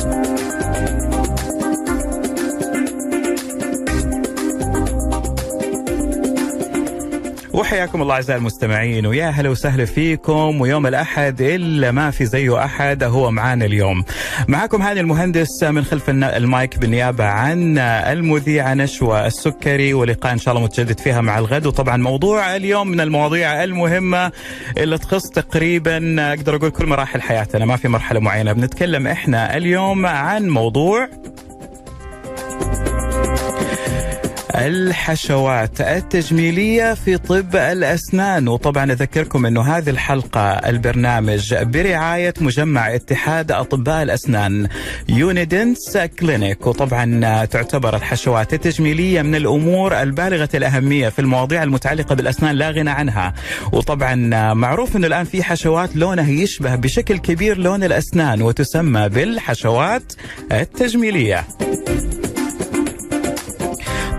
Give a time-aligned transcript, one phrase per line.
[0.00, 0.47] Thank you.
[7.58, 13.02] وحياكم الله أعزائي المستمعين ويا هلا وسهلا فيكم ويوم الأحد إلا ما في زيه أحد
[13.02, 14.04] هو معانا اليوم.
[14.48, 20.64] معاكم هاني المهندس من خلف المايك بالنيابة عن المذيعه نشوى السكري ولقاء إن شاء الله
[20.64, 24.32] متجدد فيها مع الغد وطبعا موضوع اليوم من المواضيع المهمة
[24.76, 30.06] اللي تخص تقريبا أقدر أقول كل مراحل حياتنا ما في مرحلة معينة بنتكلم إحنا اليوم
[30.06, 31.08] عن موضوع
[34.58, 38.48] الحشوات التجميلية في طب الأسنان.
[38.48, 44.68] وطبعا أذكركم أنه هذه الحلقة البرنامج برعاية مجمع اتحاد أطباء الأسنان
[45.08, 52.70] يونيدنس كلينيك وطبعا تعتبر الحشوات التجميلية من الأمور البالغة الأهمية في المواضيع المتعلقة بالأسنان لا
[52.70, 53.34] غنى عنها.
[53.72, 54.14] وطبعا
[54.54, 60.12] معروف أنه الآن في حشوات لونها يشبه بشكل كبير لون الأسنان وتسمى بالحشوات
[60.52, 61.44] التجميلية.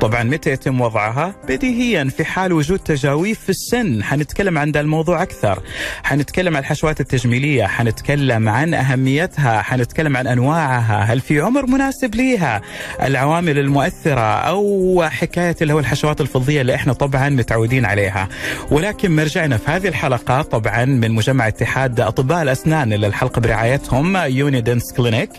[0.01, 5.23] طبعا متى يتم وضعها؟ بديهيا في حال وجود تجاويف في السن، حنتكلم عن ذا الموضوع
[5.23, 5.63] أكثر.
[6.03, 12.61] حنتكلم عن الحشوات التجميلية، حنتكلم عن أهميتها، حنتكلم عن أنواعها، هل في عمر مناسب ليها؟
[13.03, 18.29] العوامل المؤثرة أو حكاية اللي هو الحشوات الفضية اللي إحنا طبعا متعودين عليها.
[18.71, 24.93] ولكن مرجعنا في هذه الحلقة طبعا من مجمع اتحاد أطباء الأسنان اللي الحلقة برعايتهم يونيدنس
[24.93, 25.29] clinic.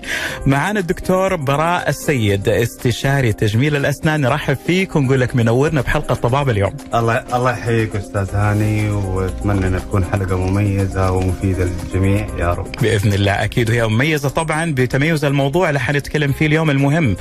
[0.47, 6.49] معانا الدكتور براء السيد استشاري تجميل الأسنان راح نرحب فيك ونقول لك منورنا بحلقة طباب
[6.51, 6.77] اليوم.
[6.95, 12.67] الله الله يحييك أستاذ هاني وأتمنى انها تكون حلقة مميزة ومفيدة للجميع يا رب.
[12.83, 17.17] بإذن الله أكيد وهي مميزة طبعا بتميز الموضوع اللي حنتكلم فيه اليوم المهم.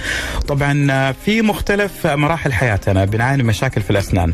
[0.47, 4.33] طبعا في مختلف مراحل حياتنا بنعاني مشاكل في الأسنان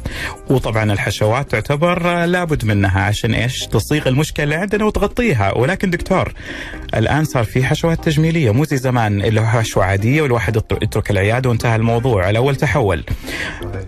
[0.49, 6.33] وطبعا الحشوات تعتبر لابد منها عشان إيش؟ تصيغ المشكلة اللي عندنا وتغطيها ولكن دكتور
[6.95, 11.49] الآن صار في حشوات تجميلية مو زي زمان اللي هو حشوة عادية والواحد يترك العيادة
[11.49, 13.03] وانتهى الموضوع الأول تحول الأول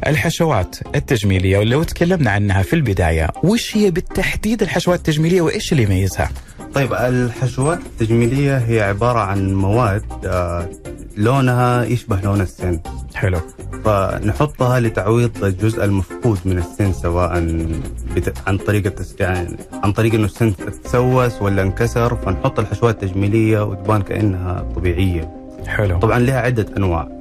[0.08, 6.30] الحشوات التجميلية ولو تكلمنا عنها في البداية وش هي بالتحديد الحشوات التجميلية وإيش اللي يميزها
[6.74, 10.70] طيب الحشوات التجميلية هي عبارة عن مواد آه،
[11.18, 12.80] لونها يشبه لون السن
[13.16, 13.40] حلو
[13.86, 17.40] فنحطها لتعويض الجزء المفقود من السن سواء
[18.16, 18.34] بت...
[18.48, 19.16] عن طريق التس...
[19.20, 20.54] يعني عن طريق إنه السن
[20.84, 25.38] تسوس ولا انكسر فنحط الحشوات التجميلية وتبان كأنها طبيعية.
[25.68, 26.00] حلو.
[26.00, 27.17] طبعا لها عدة أنواع.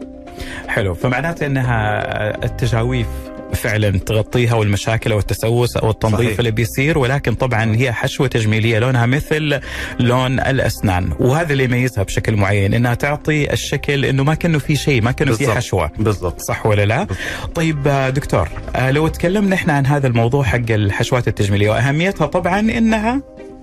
[0.69, 3.07] حلو فمعناته إنها التجاويف
[3.55, 6.39] فعلا تغطيها والمشاكل أو التسوس أو التنظيف صحيح.
[6.39, 9.61] اللي بيصير ولكن طبعا هي حشوة تجميلية لونها مثل
[10.01, 15.03] لون الأسنان وهذا اللي يميزها بشكل معين إنها تعطي الشكل إنه ما كأنه في شيء
[15.03, 17.19] ما كأنه في حشوة بالضبط صح ولا لا؟ بالزبط.
[17.55, 17.83] طيب
[18.15, 23.23] دكتور لو تكلمنا إحنا عن هذا الموضوع حق الحشوات التجميلية وأهميتها طبعا إنها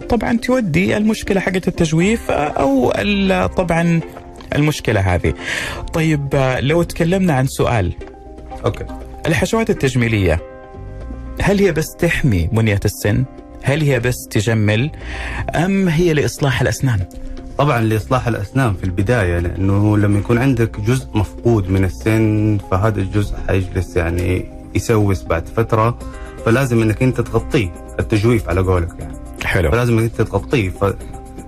[0.09, 2.91] طبعا تودي المشكلة حقت التجويف أو
[3.47, 4.01] طبعا
[4.55, 5.33] المشكلة هذه.
[5.93, 7.93] طيب لو تكلمنا عن سؤال.
[8.65, 8.85] أوكي.
[9.27, 10.41] الحشوات التجميلية
[11.41, 13.25] هل هي بس تحمي بنية السن؟
[13.63, 14.91] هل هي بس تجمل؟
[15.55, 16.99] أم هي لإصلاح الأسنان؟
[17.57, 23.35] طبعا لإصلاح الأسنان في البداية لأنه لما يكون عندك جزء مفقود من السن فهذا الجزء
[23.47, 25.99] حيجلس يعني يسوس بعد فترة.
[26.45, 29.13] فلازم إنك أنت تغطيه التجويف على قولك يعني.
[29.45, 29.71] حلو.
[29.71, 30.71] فلازم إنك أنت تغطيه.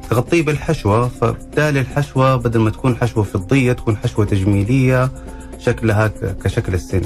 [0.10, 5.10] تغطيه بالحشوة فبالتالي الحشوة بدل ما تكون حشوة فضية تكون حشوة تجميلية.
[5.60, 6.12] شكلها
[6.44, 7.02] كشكل السن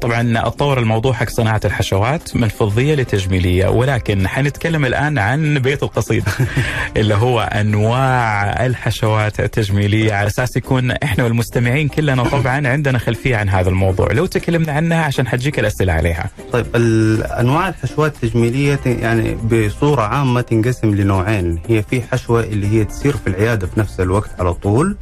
[0.00, 6.24] طبعا اتطور الموضوع حق صناعة الحشوات من فضيه لتجميلية ولكن حنتكلم الآن عن بيت القصيد
[6.96, 10.12] اللي هو أنواع الحشوات التجميلية.
[10.12, 14.12] على أساس يكون إحنا والمستمعين كلنا طبعا عندنا خلفية عن هذا الموضوع.
[14.12, 16.30] لو تكلمنا عنها عشان حتجيك الأسئلة عليها.
[16.52, 21.58] طيب انواع الحشوات التجميلية يعني بصورة عامة تنقسم لنوعين.
[21.68, 24.96] هي في حشوة اللي هي تصير في العيادة في نفس الوقت على طول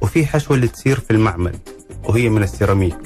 [0.00, 1.52] وفي حشوة اللي تصير في المعمل.
[2.08, 2.96] وهي من السيراميك.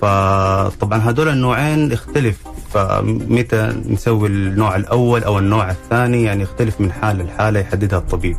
[0.00, 2.36] فطبعا هذول النوعين يختلف.
[2.74, 8.36] فمتى نسوي النوع الأول أو النوع الثاني يعني يختلف من حالة لحالة يحددها الطبيب.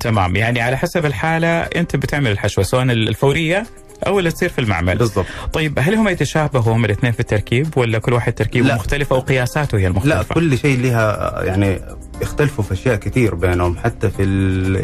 [0.00, 0.36] تمام.
[0.36, 3.66] يعني على حسب الحالة أنت بتعمل الحشوة سواء الفورية
[4.06, 4.98] أو اللي تصير في المعمل.
[4.98, 5.26] بالضبط.
[5.52, 8.74] طيب هل هم يتشابهوا هم الاثنين في التركيب ولا كل واحد تركيبه لا.
[8.74, 11.80] مختلف أو قياساته هي المختلفة؟ لا كل شيء لها يعني
[12.22, 13.76] يختلفوا في أشياء كثير بينهم.
[13.76, 14.22] حتى في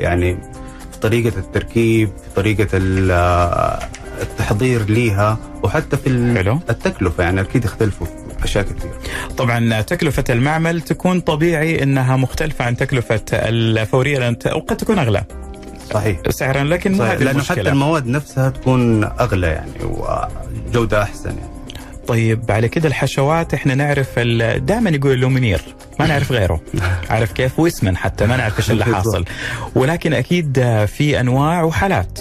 [0.00, 0.38] يعني
[0.92, 2.68] في طريقة التركيب في طريقة
[4.22, 6.60] التحضير ليها وحتى في حلو.
[6.70, 8.06] التكلفة يعني أكيد يختلفوا
[8.42, 8.90] أشياء كثير.
[9.36, 15.24] طبعا تكلفة المعمل تكون طبيعي إنها مختلفة عن تكلفة الفورية وقد تكون أغلى.
[15.94, 17.10] صحيح سعرا لكن صحيح.
[17.10, 17.60] هذه لأنه المشكلة.
[17.60, 21.58] حتى المواد نفسها تكون أغلى يعني وجودة أحسن يعني.
[22.06, 24.18] طيب على كده الحشوات إحنا نعرف
[24.58, 25.60] دائما يقول ال lumineer
[26.00, 26.60] ما نعرف غيره
[27.10, 29.24] عارف كيف واسما حتى ما نعرف إيش اللي حاصل
[29.74, 32.18] ولكن أكيد في أنواع وحالات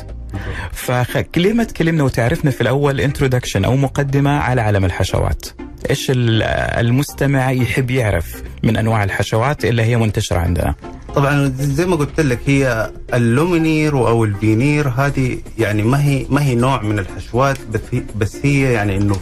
[1.54, 5.46] ما تكلمنا وتعرفنا في الأول introduction أو مقدمة على عالم الحشوات.
[5.90, 10.76] إيش المستمع يحب يعرف من أنواع الحشوات اللي هي منتشرة عندنا؟
[11.16, 16.44] طبعا زي ما قلت لك هي ال lumineer أو الفينير هذه يعني ما هي ما
[16.44, 19.18] هي نوع من الحشوات بس هي, بس هي يعني إنه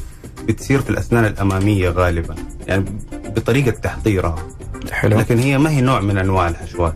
[0.47, 2.35] بتصير في الأسنان الأمامية غالبا
[2.67, 4.47] يعني بطريقة تحضيرها.
[4.91, 5.19] حلو.
[5.19, 6.95] لكن هي ما هي نوع من أنواع الحشوات.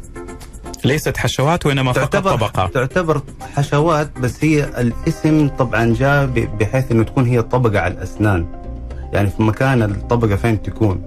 [0.86, 2.68] ليست حشوات وإنما فقط تعتبر طبقة.
[2.68, 3.22] تعتبر
[3.56, 6.26] حشوات بس هي الاسم طبعا جاء
[6.60, 8.46] بحيث إنه تكون هي طبقة على الأسنان.
[9.14, 11.02] يعني في مكان الطبقة فين تكون.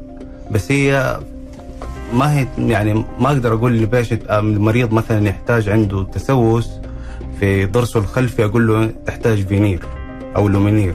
[0.51, 1.21] بس هي
[2.15, 6.71] ما هي يعني ما أقدر أقول لبيش المريض مثلا يحتاج عنده تسوس
[7.41, 9.83] في ضرسه الخلفي أقول له تحتاج فينير
[10.37, 10.95] أو lumineer.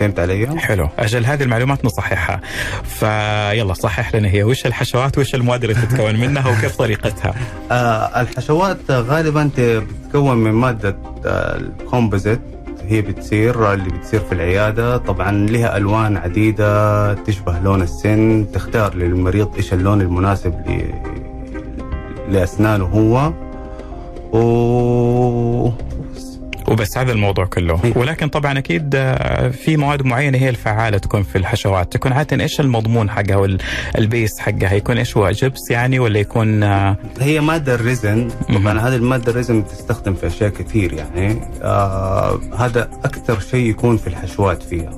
[0.00, 0.88] فهمت علي؟ حلو.
[0.98, 2.40] أجل هذه المعلومات نصححها
[2.84, 4.42] فيلا صحح لنا هي.
[4.42, 7.34] وش الحشوات؟ وش المواد اللي تتكون منها؟ وكيف طريقتها؟
[7.72, 10.96] آه الحشوات غالبا تتكون من مادة
[11.26, 12.40] آه ال composite.
[12.88, 14.96] هي بتصير اللي بتصير في العيادة.
[14.96, 18.46] طبعا لها ألوان عديدة تشبه لون السن.
[18.52, 20.94] تختار للمريض إيش اللون المناسب ل...
[22.32, 23.32] لأسنانه هو.
[24.32, 25.70] و...
[26.68, 27.80] وبس هذا الموضوع كله.
[27.84, 27.92] إيه.
[27.96, 31.92] ولكن طبعا أكيد آه، في مواد معينة هي الفعالة تكون في الحشوات.
[31.92, 36.62] تكون عادة إيش المضمون حقها وال base حقها؟ يكون إيش هو جبس يعني ولا يكون
[36.62, 38.28] آه، هي مادة ال resin.
[38.54, 41.40] طبعا هذه المادة ال resin بتستخدم في أشياء كثير يعني.
[41.62, 44.90] آه هذا أكثر شيء يكون في الحشوات فيها.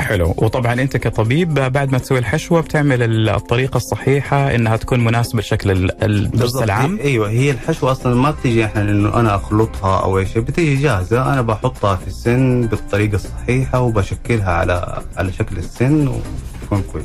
[0.00, 0.34] حلو.
[0.36, 6.04] وطبعا أنت كطبيب بعد ما تسوي الحشوة بتعمل الطريقة الصحيحة إنها تكون مناسبة لشكل ال-
[6.04, 6.56] الضرس.
[6.56, 6.98] العام.
[7.04, 11.32] أيوه هي الحشوة أصلا ما بتيجي إحنا إنه أنا أخلطها أو اي شيء بتيجي جاهزة.
[11.32, 17.04] أنا بحطها في السن بالطريقة الصحيحة وبشكلها على على شكل السن وتكون كويس.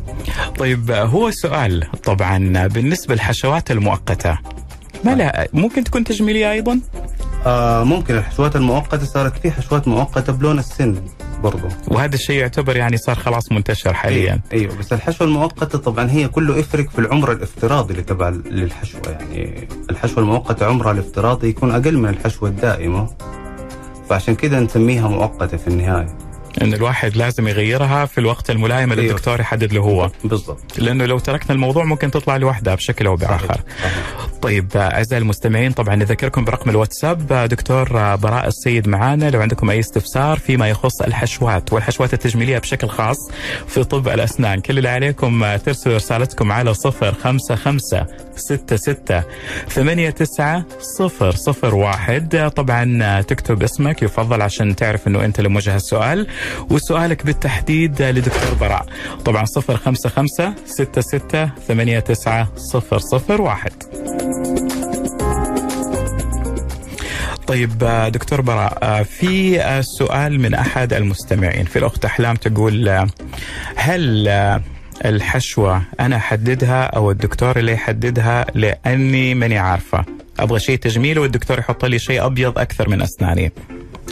[0.59, 4.37] طيب هو سؤال طبعا بالنسبة للحشوات المؤقتة.
[5.03, 6.79] ما لا ممكن تكون تجميلية أيضا؟
[7.45, 10.95] آه ممكن الحشوات المؤقتة صارت في حشوات مؤقتة بلون السن.
[11.43, 14.75] برضو وهذا الشيء يعتبر يعني صار خلاص منتشر حاليا أيوه, أيوة.
[14.79, 20.19] بس الحشوه المؤقتة طبعا هي كله يفرق في العمر الافتراضي اللي تبع للحشوة يعني الحشوه
[20.19, 23.09] المؤقتة عمرها الافتراضي يكون أقل من الحشوة الدائمة
[24.09, 26.28] فعشان كده نسميها مؤقتة في النهاية
[26.61, 29.11] إن الواحد لازم يغيرها في الوقت الملائم اللي أيوة.
[29.13, 30.11] الدكتور يحدد له هو.
[30.23, 30.79] بالضبط.
[30.79, 33.47] لأنه لو تركنا الموضوع ممكن تطلع لوحدها بشكل أو بآخر.
[33.47, 33.63] صحيح.
[34.41, 39.29] طيب آه، أعزائي المستمعين طبعا نذكركم برقم الواتساب دكتور براء السيد معانا.
[39.29, 43.17] لو عندكم أي استفسار فيما يخص الحشوات والحشوات التجميلية بشكل خاص
[43.67, 47.79] في طب الأسنان كل اللي عليكم ترسلوا رسالتكم على 055
[48.39, 49.23] 66
[49.75, 50.63] 89
[51.63, 56.27] 001 آه، طبعا آه، تكتب اسمك يفضل عشان تعرف إنه أنت اللي موجه السؤال
[56.69, 58.85] وسؤالك بالتحديد لدكتور براء.
[59.25, 62.47] طبعا 055 66 89
[63.39, 63.71] 001
[67.47, 71.65] طيب آه، دكتور براء في سؤال من أحد المستمعين.
[71.65, 73.05] في الأخت أحلام تقول
[73.75, 74.27] هل
[75.01, 75.81] آه، الحشوة.
[75.99, 80.05] أنا أحددها أو الدكتور اللي يحددها لأني ماني عارفة.
[80.39, 83.51] أبغى شيء تجميل والدكتور يحط لي شيء أبيض أكثر من أسناني.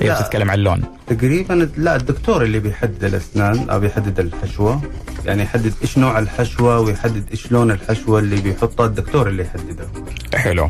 [0.02, 0.14] هي.
[0.14, 0.84] بتتكلم عن اللون.
[1.08, 4.82] تقريبا لا الدكتور اللي بيحدد الأسنان أو بيحدد الحشوة.
[5.26, 9.88] يعني يحدد إيش نوع الحشوة ويحدد إيش لون الحشوة اللي بيحطها الدكتور اللي يحددها
[10.36, 10.70] حلو.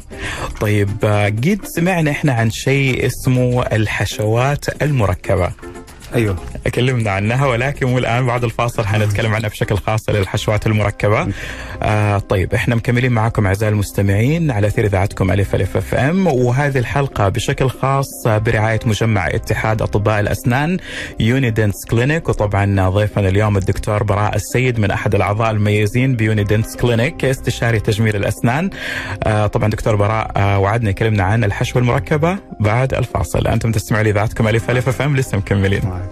[0.62, 5.52] طيب آه، قد سمعنا إحنا عن شيء اسمه الحشوات المركبة.
[6.16, 6.36] أيوه
[6.66, 11.28] تكلمنا عنها ولكن والان بعد الفاصل حنتكلم عنها بشكل خاص للحشوات المركبة.
[11.84, 17.30] آه طيب إحنا مكملين معكم أعزائي المستمعين على أثير إذاعتكم ألف ألف FM وهذه الحلقة
[17.30, 20.78] بشكل خاص برعاية مجمع اتحاد أطباء الأسنان
[21.20, 27.80] يونيدنس clinic وطبعا ضيفنا اليوم الدكتور براء السيد من أحد الأعضاء المميزين بيونيدنس clinic استشاري
[27.80, 28.70] تجميل الأسنان.
[29.24, 33.48] آه طبعا دكتور براء آه وعدنا يكلمنا عن الحشوة المركبة بعد الفاصل.
[33.48, 36.07] أنتم تستمعوا لإذاعتكم ألف ألف FM لسه مكملين.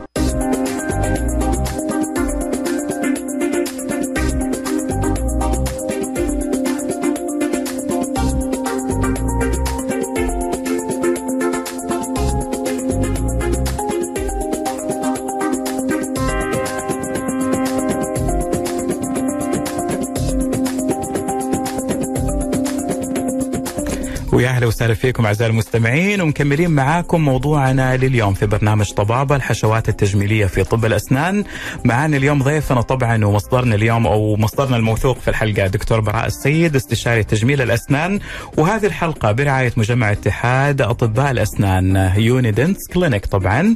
[25.06, 31.44] فيكم أعزائي المستمعين ومكملين معاكم موضوعنا لليوم في برنامج طبابة الحشوات التجميلية في طب الأسنان.
[31.84, 37.24] معانا اليوم ضيفنا طبعا ومصدرنا اليوم أو مصدرنا الموثوق في الحلقة دكتور براء السيد استشاري
[37.24, 38.20] تجميل الأسنان.
[38.58, 43.76] وهذه الحلقة برعاية مجمع اتحاد أطباء الأسنان يونيدنس clinic طبعا.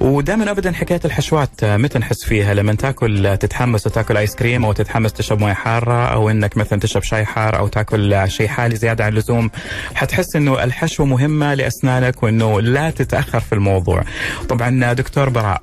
[0.00, 5.12] ودائما ابدا حكاية الحشوات متى نحس فيها؟ لما تاكل تتحمس وتاكل ice cream أو تتحمس
[5.12, 9.12] تشرب مويه حارة أو إنك مثلا تشرب شاي حار أو تاكل شيء حالي زيادة عن
[9.12, 9.50] اللزوم
[9.94, 14.04] حتحس إنه الحشوه مهمة لأسنانك وإنه لا تتأخر في الموضوع.
[14.48, 15.62] طبعا دكتور براء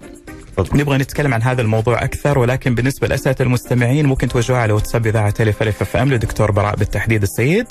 [0.74, 5.34] نبغى نتكلم عن هذا الموضوع أكثر ولكن بالنسبة لأسئلة المستمعين ممكن توجهوها على واتساب إذاعة
[5.40, 7.66] الف الف إف إم لدكتور براء بالتحديد السيد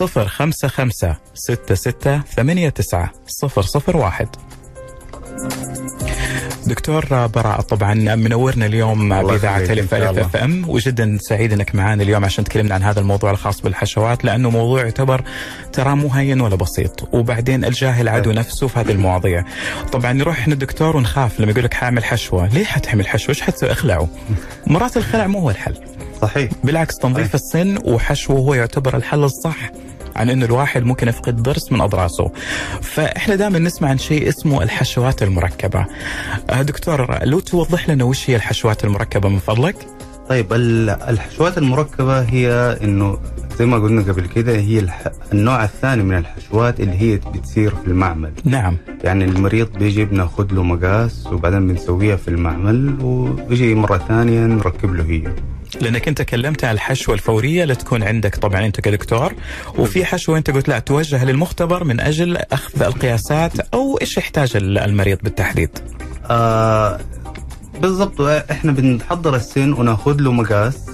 [0.00, 3.08] 055 66 89
[4.00, 4.28] 001
[6.70, 10.64] دكتور براء طبعا منورنا اليوم بإذاعة ألف أف أم.
[10.68, 15.22] وجدا سعيد إنك معانا اليوم عشان تكلمنا عن هذا الموضوع الخاص بالحشوات لأنه موضوع يعتبر
[15.72, 17.08] ترى مو هين ولا بسيط.
[17.12, 19.44] وبعدين الجاهل عدو نفسه في هذه المواضيع.
[19.92, 22.46] طبعا نروح إحنا الدكتور ونخاف لما يقول لك حاعمل حشوة.
[22.46, 24.08] ليه حتعمل حشوة؟ إيش حتسوي اخلعه.
[24.66, 25.74] مرات الخلع مو هو الحل.
[26.22, 26.50] صحيح.
[26.64, 29.70] بالعكس تنظيف السن وحشوه هو يعتبر الحل الصح.
[30.16, 32.30] عن إنه الواحد ممكن يفقد ضرس من أضراسه.
[32.82, 35.86] فإحنا دائما نسمع عن شيء اسمه الحشوات المركبة.
[36.60, 39.76] دكتور لو توضح لنا وش هي الحشوات المركبة من فضلك؟
[40.28, 43.18] طيب الحشوات المركبة هي إنه
[43.58, 45.02] زي ما قلنا قبل كده هي الح...
[45.32, 50.62] النوع الثاني من الحشوات اللي هي بتصير في المعمل نعم يعني المريض بيجي بناخذ له
[50.62, 55.22] مقاس وبعدين بنسويها في المعمل وبيجي مرة ثانية نركب له هي
[55.76, 59.34] لأنك أنت كلمت عن الحشوة الفورية اللي تكون عندك طبعا أنت كدكتور
[59.78, 65.18] وفي حشوة أنت قلت لا توجه للمختبر من أجل أخذ القياسات أو إيش يحتاج المريض
[65.22, 65.70] بالتحديد؟
[66.30, 67.00] آه
[67.82, 68.20] بالضبط.
[68.20, 70.86] إحنا بنحضر السن ونأخذ له مقاس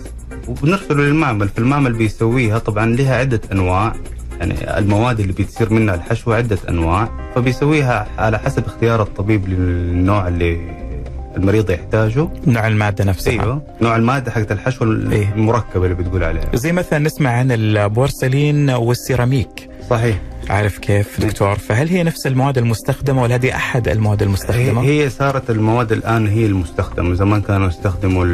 [0.49, 1.49] وبنرسله للمعمل.
[1.49, 3.93] في المعمل بيسويها طبعا لها عدة أنواع.
[4.41, 7.09] يعني المواد اللي بتصير منها الحشوة عدة أنواع.
[7.35, 10.59] فبيسويها على حسب اختيار الطبيب للنوع اللي
[11.37, 13.33] المريض يحتاجه؟ نوع المادة نفسها.
[13.33, 13.63] أيوه.
[13.83, 16.45] نوع المادة حقت الحشوه إيه؟ المركبة اللي بتقول عليها.
[16.55, 19.69] زي مثلا نسمع عن البورسلين والسيراميك.
[19.91, 20.17] صحيح.
[20.51, 25.11] عارف كيف دكتور؟ فهل هي نفس المواد المستخدمة ولا هذه أحد المواد المستخدمة؟ هي, هي
[25.11, 27.15] صارت المواد الآن هي المستخدمة.
[27.15, 28.25] زمان كانوا يستخدموا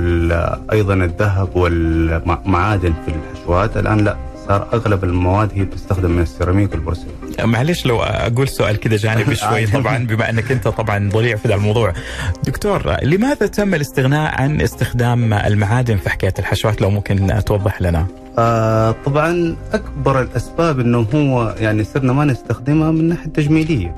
[0.72, 4.16] أيضا الذهب والمعادن في الحشوات الآن لا.
[4.48, 7.12] صار أغلب المواد هي بتستخدم من السيراميك والبورسلين
[7.44, 11.54] معلش لو أقول سؤال كذا جانبي شوي طبعا بما أنك أنت طبعا ضليع في ذا
[11.54, 11.92] الموضوع.
[12.46, 18.06] دكتور لماذا تم الاستغناء عن استخدام المعادن في حكاية الحشوات؟ لو ممكن توضح لنا.
[18.38, 23.94] آه طبعا أكبر الأسباب إنه هو يعني صرنا ما نستخدمها من ناحية تجميلية.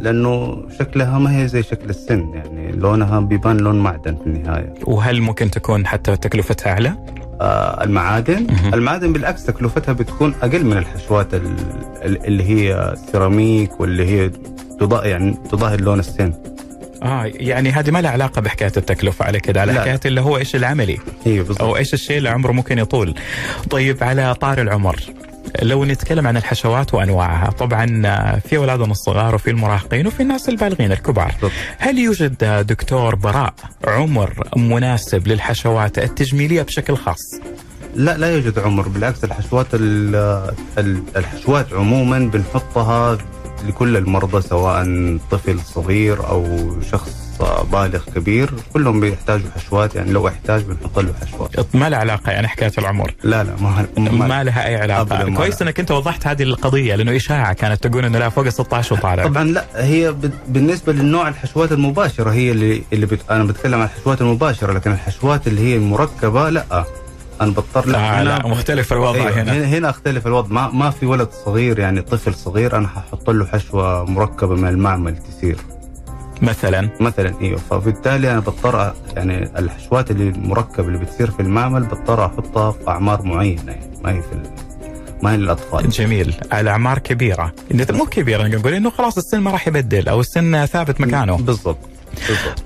[0.00, 4.74] لأنه شكلها ما هي زي شكل السن يعني لونها بيبان لون معدن في النهاية.
[4.84, 6.94] وهل ممكن تكون حتى تكلفتها أعلى؟
[7.40, 8.46] آه المعادن.
[8.74, 11.34] المعادن بالعكس تكلفتها بتكون أقل من الحشوات
[12.04, 14.30] اللي هي السيراميك واللي هي
[14.80, 16.32] تضاهي يعني تضاهي لون السن.
[17.02, 20.56] آه يعني هذه ما لها علاقة بحكاية التكلفة على كده على حكاية اللي هو إيش
[20.56, 20.98] العملي.
[21.26, 21.62] أيوه بالضبط.
[21.62, 23.14] أو إيش الشيء اللي عمره ممكن يطول.
[23.70, 25.00] طيب على طار العمر.
[25.62, 27.86] لو نتكلم عن الحشوات وأنواعها، طبعا
[28.38, 31.34] في اولادنا الصغار وفي المراهقين وفي الناس البالغين الكبار.
[31.78, 37.34] هل يوجد دكتور براء عمر مناسب للحشوات التجميلية بشكل خاص؟
[37.94, 39.66] لا لا يوجد عمر بالعكس الحشوات
[41.16, 43.18] الحشوات عموما بنحطها
[43.68, 44.84] لكل المرضى سواء
[45.30, 47.27] طفل صغير أو شخص
[47.72, 51.76] بالغ كبير كلهم بيحتاجوا حشوات يعني لو احتاج بنحط له حشوات.
[51.76, 55.34] ما لها علاقة يعني حكاية العمر؟ لا لا ما, ما, ما لها أي علاقة.
[55.34, 59.24] كويس إنك أنت وضحت هذه القضية لأنه إشاعة كانت تقول إنه لا فوق 16 وطالع.
[59.26, 60.14] طبعا لا هي
[60.48, 63.20] بالنسبة للنوع الحشوات المباشرة هي اللي اللي بت...
[63.30, 66.84] أنا بتكلم عن الحشوات المباشرة لكن الحشوات اللي هي المركبة لا.
[67.40, 69.52] أنا بضطر لا, آه لا مختلف الوضع أيوة هنا.
[69.64, 70.48] هنا أختلف الوضع.
[70.48, 75.16] ما ما في ولد صغير يعني طفل صغير أنا ححط له حشوة مركبة من المعمل
[75.16, 75.56] تسير
[76.42, 82.26] مثلا؟ مثلا أيوه فبالتالي أنا بضطر يعني الحشوات اللي المركبه اللي بتصير في المعمل بضطر
[82.26, 84.42] أحطها في أعمار معينة يعني ما هي في
[85.22, 85.88] ما هي للأطفال.
[85.88, 86.34] جميل.
[86.52, 87.52] على اعمار كبيره
[87.90, 91.36] مو كبيرة نقول إنه خلاص السن ما راح يبدل أو السن ثابت مكانه.
[91.36, 91.78] بالضبط.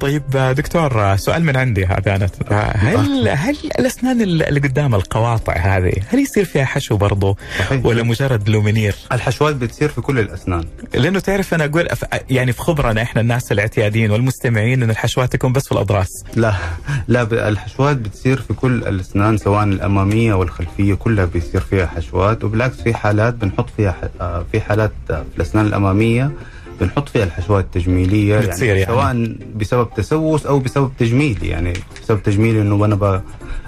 [0.01, 2.29] طيب دكتور سؤال من عندي هذا أنا.
[2.75, 7.37] هل هل الأسنان اللي قدام القواطع هذه هل يصير فيها حشو برضه
[7.85, 10.65] ولا مجرد لومينير؟ الحشوات بتصير في كل الأسنان.
[10.95, 11.89] لأنه تعرف أنا أقول
[12.31, 16.25] يعني في خبرنا إحنا الناس الاعتياديين والمستمعين ان الحشوات تكون بس في الأضراس.
[16.37, 16.55] لا
[17.09, 22.95] لا الحشوات بتصير في كل الأسنان سواء الأمامية والخلفية كلها بيصير فيها حشوات وبالعكس في
[22.95, 23.95] حالات بنحط فيها
[24.53, 26.31] في حالات في الأسنان الأمامية
[26.85, 28.87] بنحط فيها الحشوات التجميلية يعني, يعني.
[28.87, 31.73] سواء بسبب تسوس أو بسبب تجميل يعني
[32.03, 33.23] بسبب تجميل إنه أنا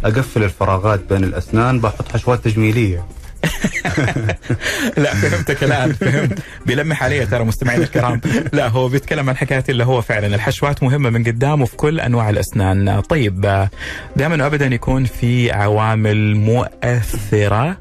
[0.04, 3.04] أقفل الفراغات بين الأسنان بحط حشوات تجميلية.
[4.96, 6.38] لا فهمتك الان فهمت.
[6.66, 8.20] بيلمح علي ترى مستمعينا الكرام.
[8.52, 12.30] لا هو بيتكلم عن حكاية اللي هو فعلا الحشوات مهمة من قدام وفي كل أنواع
[12.30, 13.00] الأسنان.
[13.00, 13.68] طيب
[14.16, 17.76] دائما وابدا يكون في عوامل مؤثرة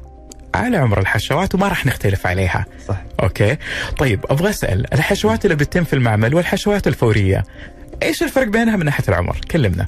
[0.56, 2.66] على عمر الحشوات وما راح نختلف عليها.
[2.88, 2.96] صح.
[3.22, 3.56] أوكي.
[3.98, 7.44] طيب أبغى أسأل الحشوات اللي بتتم في المعمل والحشوات الفورية
[8.02, 9.86] إيش الفرق بينها من ناحية العمر؟ كلمنا.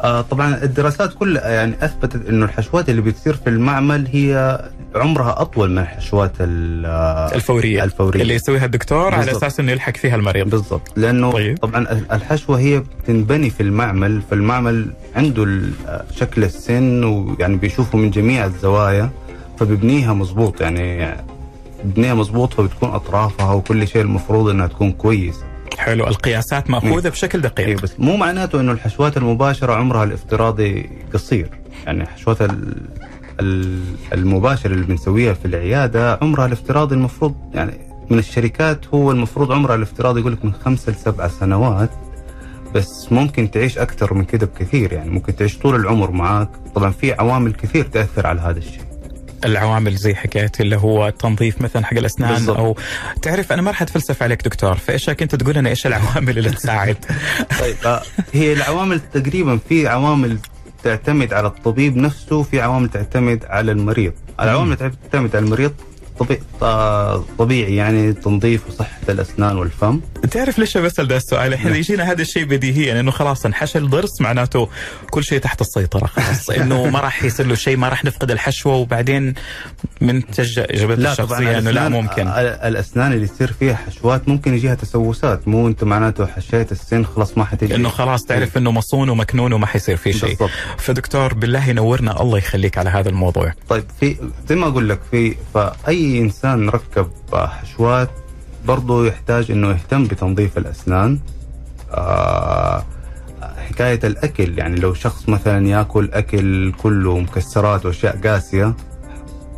[0.00, 4.60] آه طبعا الدراسات كلها يعني أثبتت إنه الحشوات اللي بتصير في المعمل هي
[4.94, 8.22] عمرها أطول من الحشوات ال- آه، الفورية الفورية.
[8.22, 9.44] اللي يسويها الدكتور على بالضبط.
[9.44, 10.50] أساس إنه يلحق فيها المريض.
[10.50, 10.92] بالضبط.
[10.96, 11.58] لأنه طيب.
[11.58, 15.72] طبعا الحشوة هي بتنبني في المعمل فالمعمل عنده ال-
[16.16, 19.10] شكل السن ويعني بيشوفه من جميع الزوايا.
[19.60, 21.14] فبيبنيها مظبوط يعني
[21.84, 25.44] بيبنيها مظبوط فبتكون أطرافها وكل شيء المفروض إنها تكون كويسه
[25.78, 27.08] حلو القياسات مأخوذة.
[27.08, 27.66] بشكل دقيق.
[27.66, 31.48] إيه بس مو معناته إنه الحشوات المباشرة عمرها الافتراضي قصير.
[31.86, 32.82] يعني حشوات ال-
[33.40, 37.72] ال- المباشره اللي بنسويها في العيادة عمرها الافتراضي المفروض يعني
[38.10, 41.90] من الشركات هو المفروض عمرها الافتراضي يقول لك من خمسة لسبع سنوات
[42.74, 46.48] بس ممكن تعيش أكثر من كده بكثير يعني ممكن تعيش طول العمر معاك.
[46.74, 48.89] طبعا في عوامل كثير تأثر على هذا الشيء.
[49.44, 52.56] العوامل زي حكاية اللي هو التنظيف مثلا حق الأسنان بالضبط.
[52.56, 52.76] أو
[53.22, 56.50] تعرف أنا ما راح أتفلسف عليك دكتور فايش رايك انت تقول لنا إيش العوامل اللي
[56.50, 56.96] تساعد؟
[57.60, 60.38] طيب آه، هي العوامل تقريبا في عوامل
[60.84, 64.12] تعتمد على الطبيب نفسه في عوامل تعتمد على المريض.
[64.40, 65.72] العوامل تعتمد على المريض
[67.38, 70.00] طبيعي يعني تنظيف وصحة الأسنان والفم.
[70.30, 74.68] تعرف ليش بسال ده السؤال؟ إحنا يجينا هذا الشيء بديهيا إنه خلاص انحشى الضرس معناته
[75.10, 76.50] كل شيء تحت السيطرة خلاص.
[76.60, 79.34] إنه ما راح يصير له شيء ما راح نفقد الحشوة وبعدين
[80.00, 82.28] منتج اجابتي الشخصية إنه لا ممكن.
[82.28, 87.38] آه، الأسنان اللي تصير فيها حشوات ممكن يجيها تسوسات مو أنت معناته حشيت السن خلاص
[87.38, 87.74] ما حتجي.
[87.74, 90.36] إنه خلاص تعرف إنه مصون ومكنون وما حيصير فيه شيء.
[90.78, 93.52] فدكتور بالله ينورنا الله يخليك على هذا الموضوع.
[93.68, 94.16] طيب في
[94.48, 98.10] زي ما أقول لك في فأي إنسان ركب حشوات
[98.66, 101.18] برضه يحتاج إنه يهتم بتنظيف الأسنان
[101.92, 102.84] آه
[103.68, 108.74] حكاية الأكل يعني لو شخص مثلا يأكل أكل كله مكسرات وأشياء قاسية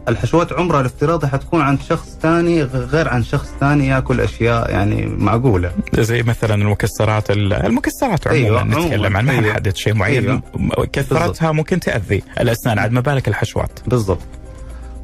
[0.09, 5.73] الحشوات عمرها الافتراضي حتكون عند شخص ثاني غير عن شخص ثاني يأكل أشياء يعني معقولة
[5.99, 9.16] زي مثلا المكسرات المكسرات عموما أيوة، نتكلم.
[9.16, 9.50] عن ما أيوة.
[9.50, 10.87] نحدد شيء معين أيوة.
[10.92, 14.41] كثرتها ممكن تأذي الأسنان عاد ما بالك الحشوات بالضبط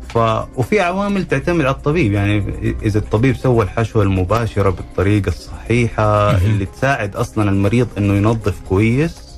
[0.08, 0.18] ف...
[0.58, 2.12] وفي عوامل تعتمد على الطبيب.
[2.12, 2.42] يعني
[2.82, 6.36] إذا الطبيب سوى الحشوة المباشرة بالطريقة الصحيحة.
[6.36, 9.28] اللي تساعد أصلا المريض إنه ينظف كويس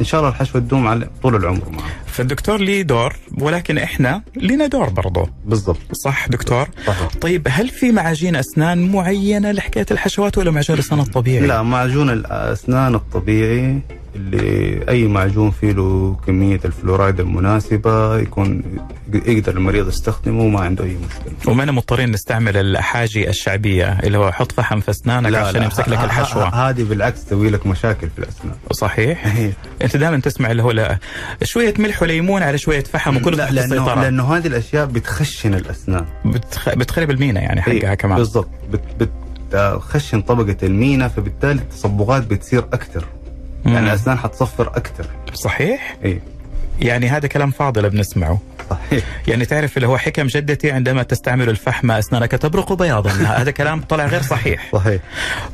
[0.00, 1.84] إن شاء الله الحشوة تدوم على طول العمر معه.
[2.06, 5.78] فالدكتور ليه دور ولكن إحنا لنا دور برضه بالضبط.
[5.92, 7.08] صح دكتور؟ صحيح.
[7.20, 12.94] طيب هل في معاجين أسنان معينة لحكاية الحشوات ولا معجون الأسنان الطبيعي؟ لا معجون الأسنان
[12.94, 13.80] الطبيعي
[14.16, 18.62] اللي أي معجون فيه له كمية الفلورايد المناسبة يكون
[19.14, 21.52] يقدر المريض يستخدمه وما عنده أي مشكلة.
[21.52, 26.68] وما مضطرين نستعمل الحاجي الشعبية اللي هو حط فحم في أسنانك عشان يمسك لك الحشوة.
[26.68, 28.54] هذه بالعكس تسوي لك مشاكل في الأسنان.
[28.72, 29.34] صحيح؟
[29.82, 30.98] أنت دائما تسمع اللي هو لا
[31.42, 34.02] شوية ملح وليمون على شوية فحم وكله لا تحت لأنه السيطرة.
[34.02, 36.04] لأنه هذه الأشياء بتخشن الأسنان.
[36.24, 36.74] بتخ...
[36.74, 38.18] بتخرب المينا يعني حقها إيه، كمان.
[38.18, 38.48] بالضبط.
[38.72, 39.10] بت
[39.52, 43.04] بتخشن طبقة المينا فبالتالي التصبغات بتصير أكثر.
[43.66, 46.20] يعني الاسنان حتصفر أكثر صحيح؟ اي
[46.80, 48.38] يعني هذا كلام فاضل بنسمعه
[48.70, 49.04] صحيح.
[49.28, 53.10] يعني تعرف اللي هو حكم جدتي عندما تستعمل الفحم أسنانك تبرق بياضا.
[53.10, 54.68] هذا كلام طلع غير صحيح.
[54.78, 55.00] صحيح.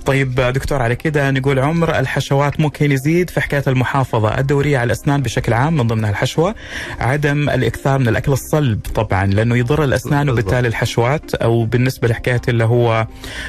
[0.07, 5.23] طيب دكتور على كده نقول عمر الحشوات ممكن يزيد في حكاية المحافظة الدورية على الأسنان
[5.23, 6.55] بشكل عام من ضمنها الحشوة.
[7.01, 10.31] عدم الإكثار من الأكل الصلب طبعا لأنه يضر الأسنان.
[10.31, 11.35] وبالتالي الحشوات.
[11.35, 13.07] أو بالنسبة لحكاية اللي هو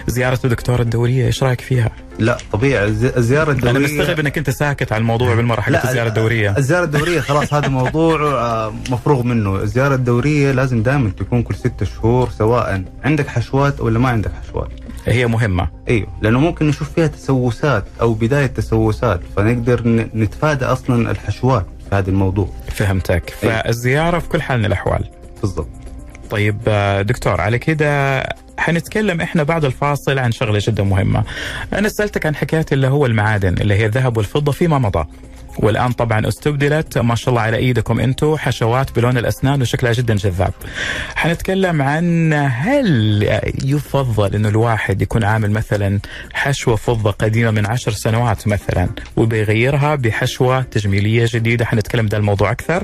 [0.08, 2.86] زيارة الدكتور الدورية إيش رأيك فيها؟ لا طبيعي.
[2.86, 6.84] الز- الزيارة الدورية أنا مستغرب إنك أنت ساكت على الموضوع بالمرة حقت الزياره الدوريه الزيارة
[6.84, 9.56] الدورية خلاص هذا موضوع آه، مفروغ منه.
[9.56, 14.68] الزيارة الدورية لازم دائما تكون كل ستة شهور سواء عندك حشوات ولا ما عندك حشوات.
[15.06, 15.68] هي مهمة.
[15.90, 19.82] إيوه لأنه ممكن نشوف فيها تسوسات أو بداية تسوسات فنقدر
[20.16, 22.50] نتفادى أصلا الحشوات في هذا الموضوع.
[22.72, 23.34] فهمتك.
[23.44, 23.62] أيوة.
[23.62, 25.10] فالزيارة في كل حال من الأحوال.
[25.42, 25.68] بالضبط.
[26.30, 28.20] طيب آه، دكتور على كده
[28.60, 31.24] حنتكلم إحنا بعد الفاصل عن شغلة جدا مهمة.
[31.74, 35.06] أنا سألتك عن حكاية اللي هو المعادن اللي هي الذهب والفضة فيما مضى.
[35.58, 40.54] والآن طبعا استبدلت ما شاء الله على إيدكم أنتم حشوات بلون الأسنان وشكلها جدا جذاب.
[41.16, 43.24] حنتكلم عن هل
[43.64, 46.00] يفضل إنه الواحد يكون عامل مثلا
[46.34, 52.84] حشوة فضة قديمة من عشر سنوات مثلا وبيغيرها بحشوة تجميلية جديدة حنتكلم ده الموضوع أكثر.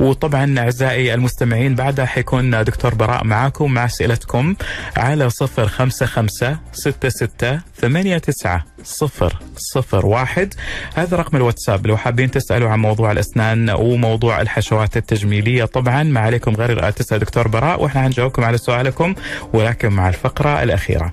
[0.00, 4.54] وطبعا أعزائي المستمعين بعدها حيكون دكتور براء معاكم مع أسئلتكم
[4.96, 10.54] على صفر خمسة خمسة ستة ستة ثمانية تسعة صفر صفر واحد
[10.94, 16.54] هذا رقم الواتساب لو وحابين تسألوا عن موضوع الأسنان وموضوع الحشوات التجميلية طبعا ما عليكم
[16.54, 19.14] غير تسأل دكتور براء وإحنا حنجاوبكم على سؤالكم
[19.52, 21.12] ولكن مع الفقرة الأخيرة.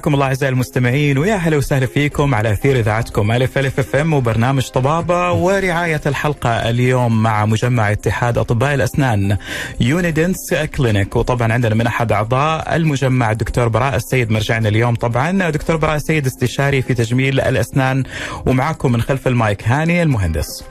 [0.00, 4.68] حياكم الله أعزائي المستمعين ويا أهلا وسهلا فيكم على أثير إذاعتكم ألف ألف FM وبرنامج
[4.68, 9.36] طبابة ورعاية الحلقة اليوم مع مجمع اتحاد أطباء الأسنان
[9.80, 15.76] يونيدنس clinic وطبعا عندنا من أحد أعضاء المجمع الدكتور براء السيد مرجعنا اليوم طبعا دكتور
[15.76, 18.04] براء السيد استشاري في تجميل الأسنان
[18.46, 20.64] ومعكم من خلف المايك هاني المهندس.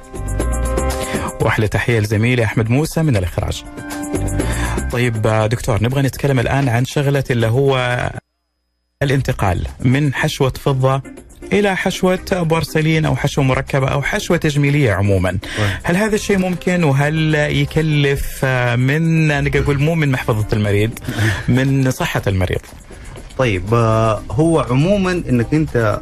[1.41, 3.63] وأحلى تحية لزميلي أحمد موسى من الإخراج.
[4.91, 7.99] طيب دكتور نبغى نتكلم الآن عن شغلة اللي هو
[9.03, 11.01] الانتقال من حشوة فضة
[11.53, 15.37] إلى حشوة بورسلين أو حشوة مركبة أو حشوة تجميلية عموما.
[15.83, 20.91] هل هذا الشيء ممكن؟ وهل يكلف من نقدر نقول مو من محفظة المريض
[21.47, 22.59] من صحة المريض؟
[23.37, 23.73] طيب
[24.31, 26.01] هو عموما إنك أنت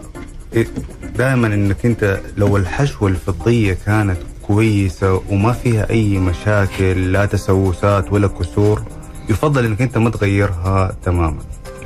[1.15, 8.27] دائما إنك أنت لو الحشوة الفضية كانت كويسة وما فيها أي مشاكل لا تسوسات ولا
[8.27, 8.83] كسور
[9.29, 11.39] يفضل إنك أنت ما تغيرها تماما.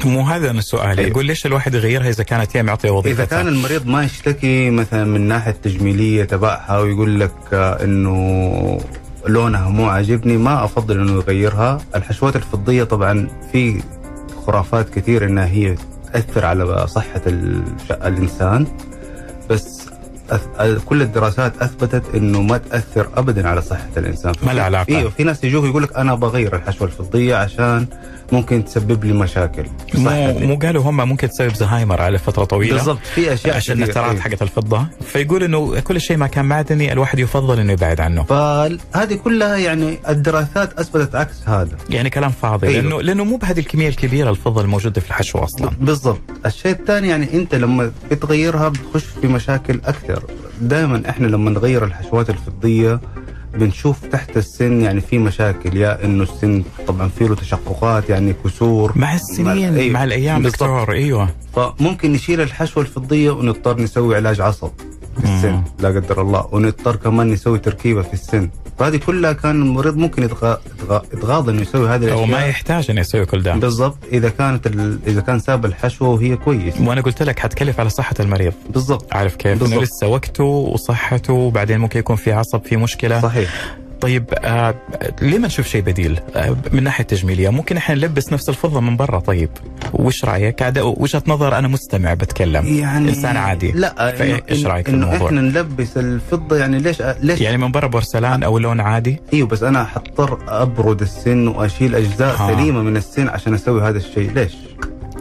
[0.05, 0.97] مو هذا السؤال.
[0.97, 1.09] أيوه.
[1.09, 5.03] يقول ليش الواحد يغيرها إذا كانت هي معطية وظيفة إذا كان المريض ما يشتكي مثلا
[5.03, 8.81] من الناحيه التجميليه تبعها ويقول لك إنه
[9.27, 11.77] لونها مو عاجبني ما أفضل إنه يغيرها.
[11.95, 13.81] الحشوات الفضية طبعا في
[14.45, 15.75] خرافات كثير إنها هي
[16.13, 17.21] تأثر على صحة
[17.91, 18.67] الإنسان.
[19.49, 19.81] بس
[20.85, 24.33] كل الدراسات أثبتت إنه ما تأثر ابدا على صحة الإنسان.
[24.43, 24.97] ما له علاقة.
[24.97, 27.87] أيوه في ناس يجوك يقول لك أنا بغير الحشوة الفضية عشان
[28.31, 29.65] ممكن تسبب لي مشاكل.
[29.93, 34.09] مو مو قالوا هم ممكن تسبب زهايمر على فترة طويلة؟ بالضبط في أشياء عشان النترات
[34.09, 34.21] أيوه.
[34.21, 34.87] حقت الفضة.
[35.05, 38.23] فيقول إنه كل شيء ما كان معدني الواحد يفضل إنه يبعد عنه.
[38.23, 41.77] فهذه كلها يعني الدراسات أثبتت عكس هذا.
[41.89, 42.81] يعني كلام فاضي أيوه.
[42.81, 45.69] لأنه لأنه مو بهذه الكمية الكبيرة الفضة الموجودة في الحشوه أصلا.
[45.79, 46.21] بالضبط.
[46.45, 50.23] الشيء الثاني يعني أنت لما بتغيرها بتخش في مشاكل أكثر.
[50.61, 52.99] دائما إحنا لما نغير الحشوات الفضية
[53.53, 58.91] بنشوف تحت السن يعني في مشاكل يا إنه السن طبعا في له تشققات يعني كسور.
[58.95, 59.93] مع السنين مع, أيوة.
[59.93, 61.29] مع الأيام دكتور إيوه.
[61.55, 64.71] فممكن نشيل الحشوة الفضية ونضطر نسوي علاج عصب
[65.17, 66.47] في السن لا قدر الله.
[66.51, 68.49] ونضطر كمان نسوي تركيبة في السن.
[68.81, 70.23] فهذه كلها كان المريض ممكن
[71.13, 73.55] يتغاضى إنه يسوي هذه الاشياء أو ما يحتاج إنه يسوي كل ده.
[73.55, 73.97] بالضبط.
[74.11, 74.67] إذا كانت
[75.07, 78.53] إذا كان ساب الحشوه وهي كويس وأنا قلت لك حتكلف على صحة المريض.
[78.69, 79.13] بالضبط.
[79.13, 79.73] عارف كيف؟ بالضبط.
[79.73, 83.21] انه لسه وقته وصحته وبعدين ممكن يكون في عصب في مشكلة.
[83.21, 83.77] صحيح.
[84.01, 84.75] طيب آه
[85.21, 88.97] ليه ما نشوف شيء بديل؟ آه من ناحية تجميلية ممكن إحنا نلبس نفس الفضة من
[88.97, 89.49] برا طيب.
[89.93, 92.65] وش رأيك؟ عاد وجهة نظر أنا مستمع بتكلم.
[92.65, 93.71] يعني إنسان عادي.
[93.71, 98.43] لا إيش رأيك في الموضوع؟ إحنا نلبس الفضة يعني ليش ليش يعني من برا بورسلان
[98.43, 102.35] أو لون عادي؟ إيوه بس أنا حضطر أبرد السن وأشيل أجزاء.
[102.37, 104.31] سليمة من السن عشان أسوي هذا الشيء.
[104.31, 104.53] ليش؟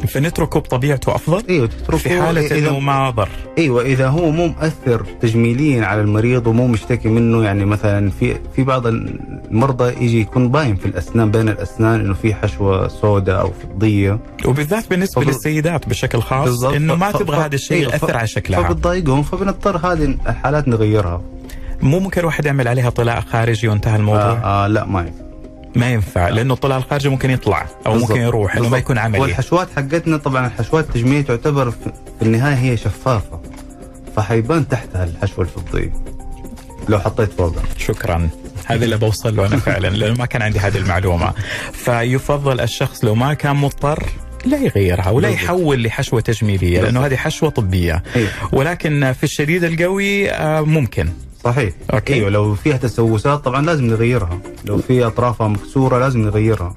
[0.07, 5.07] فنتركه بطبيعته أفضل؟ أيوه تتركه في حاله إنه ما ضر أيوه اذا هو مو مؤثر
[5.21, 10.77] تجميليا على المريض ومو مشتكي منه يعني مثلا في في بعض المرضى يجي يكون باين
[10.77, 15.33] في الأسنان بين الأسنان إنه في حشوة سوداء أو فضية وبالذات بالنسبة فبل...
[15.33, 16.65] للسيدات بشكل خاص.
[16.65, 17.17] إنه ما ف...
[17.17, 17.41] تبغى ف...
[17.41, 21.23] هذا الشيء أيوة يأثر على شكلها فبتضايقهم فبنضطر هذه الحالات نغيرها
[21.83, 25.30] مو ممكن الواحد يعمل عليها طلاء خارجي وانتهى الموضوع؟ آه, آه لا ما ينفع
[25.74, 28.11] ما ينفع لأنه الطلع الخارجي ممكن يطلع أو بالزبط.
[28.11, 29.20] ممكن يروح انه ما يكون عملي.
[29.20, 33.40] والحشوات حقتنا طبعا الحشوات التجميليه تعتبر في النهاية هي شفافة
[34.16, 35.92] فحيبان تحتها الحشوه الفضيه
[36.88, 38.28] لو حطيت فوقها شكرا.
[38.66, 41.33] هذا اللي بوصل له أنا فعلا لأنه ما كان عندي هذه المعلومة.
[41.72, 44.04] فيفضل الشخص لو ما كان مضطر
[44.44, 48.02] لا يغيرها ولا يحول لحشوة تجميلية لأنه هذه حشوة طبية.
[48.16, 48.28] أيوه.
[48.52, 51.09] ولكن في الشديد القوي آه، ممكن.
[51.44, 51.72] صحيح.
[51.94, 52.14] أوكي.
[52.14, 54.38] أيوه لو فيها تسوسات طبعا لازم نغيرها.
[54.64, 56.74] لو في أطرافها مكسورة لازم نغيرها.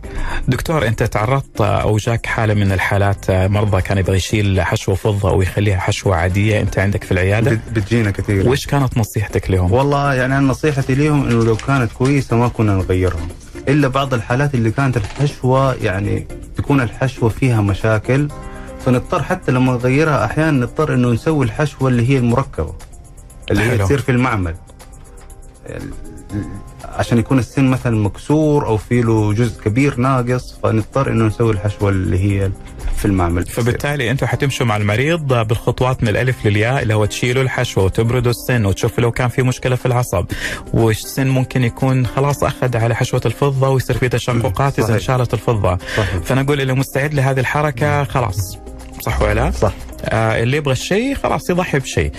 [0.47, 5.77] دكتور أنت تعرضت أو جاك حالة من الحالات مرضى كان يبغى يشيل حشوه فضة ويخليها
[5.79, 8.49] حشوة عادية أنت عندك في العيادة؟ بتجينا كثير.
[8.49, 12.75] وش كانت نصيحتك لهم؟ والله يعني أنا نصيحتي لهم إنه لو كانت كويسة ما كنا
[12.75, 13.27] نغيرها.
[13.67, 18.27] إلا بعض الحالات اللي كانت الحشوة يعني تكون الحشوة فيها مشاكل
[18.85, 22.73] فنضطر حتى لما نغيرها أحيانا نضطر إنه نسوي الحشوة اللي هي المركبة.
[23.53, 24.55] اللي هي تصير في المعمل.
[26.85, 31.89] عشان يكون السن مثلا مكسور أو في له جزء كبير ناقص فنضطر إنه نسوي الحشوة
[31.89, 32.51] اللي هي
[32.97, 33.45] في المعمل.
[33.45, 38.65] فبالتالي أنتم حتمشوا مع المريض بالخطوات من الألف للياء اللي هو تشيلوا الحشوة وتبردوا السن
[38.65, 40.25] وتشوفوا لو كان في مشكلة في العصب.
[40.73, 44.93] والسن ممكن يكون خلاص أخذ على حشوة الفضة ويصير في تشققات إذا.
[44.93, 45.77] انشالت الفضة.
[45.97, 46.17] صحيح.
[46.23, 48.57] فنقول اللي مستعد لهذه الحركة خلاص.
[49.01, 49.73] صح ولا؟ صح.
[50.11, 52.11] اللي يبغى الشيء خلاص يضحي بشيء.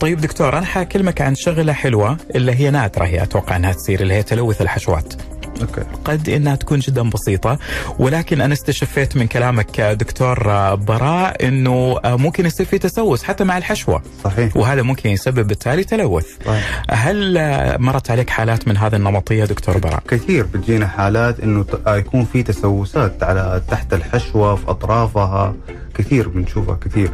[0.00, 4.14] طيب دكتور أنا حاكلمك عن شغلة حلوة اللي هي نادرة هي أتوقع إنها تصير اللي
[4.14, 5.14] هي تلوث الحشوات.
[5.60, 7.58] أوكي قد إنها تكون جدا بسيطة
[7.98, 10.38] ولكن أنا استشفيت من كلامك دكتور
[10.74, 16.26] براء إنه ممكن يصير في تسوس حتى مع الحشوة صحيح وهذا ممكن يسبب بالتالي تلوث.
[16.46, 16.82] صحيح.
[16.90, 17.38] هل
[17.78, 22.42] مرت عليك حالات من هذه النمطية دكتور براء؟ كثير بتجينا حالات إنه آه يكون في
[22.42, 25.54] تسوسات على تحت الحشوة في أطرافها
[25.94, 27.10] كثير بنشوفها كثير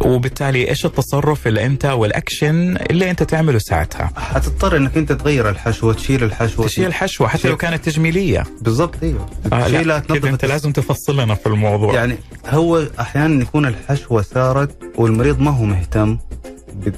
[0.00, 5.92] وبالتالي إيش التصرف اللي أنت والأكشن اللي أنت تعمله ساعتها؟ حتضطر إنك أنت تغير الحشوة
[5.92, 8.44] تشيل الحشوة تشيل الحشوة حتى لو كانت تجميلية.
[8.60, 11.94] بالضبط أيوه آه لا تشيلها كذا تنظف أنت لازم تفصل لنا في الموضوع.
[11.94, 16.18] يعني هو أحيانا يكون الحشوة سارت والمريض ما هو مهتم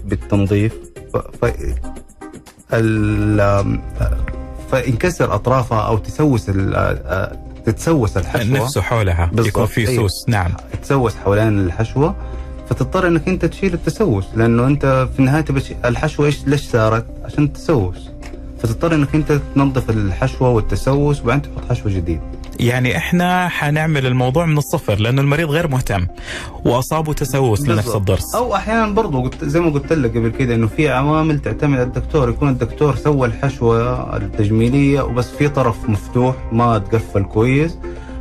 [0.04, 0.72] بالتنظيف
[1.14, 1.16] ف...
[1.16, 1.52] ف...
[2.72, 3.80] ال...
[4.70, 7.36] فينكسر أطرافها أو تسوس ال...
[7.66, 10.02] تتسوس الحشوة نفسه حولها بالضبط، يكون في أيوه.
[10.02, 12.16] سوس نعم تسوس حوالين الحشوة
[12.70, 17.44] فتضطر إنك أنت تشيل التسوس لأنه أنت في النهاية تش- الحشوة إيش ليش صارت؟ عشان
[17.44, 18.09] التسوس
[18.62, 22.20] فتضطر إنك أنت تنظف الحشوة والتسوس وبعدين تحط حشوة جديد
[22.61, 26.06] يعني إحنا حنعمل الموضوع من الصفر لأنه المريض غير مهتم
[26.64, 27.94] وأصابه تسوس لنفس.
[27.94, 31.83] الضرس أو أحيانا برضو زي ما قلت لك قبل كده إنه في عوامل تعتمد على
[31.83, 37.78] الدكتور يكون الدكتور سوى الحشوة التجميلية وبس في طرف مفتوح ما تقفل كويس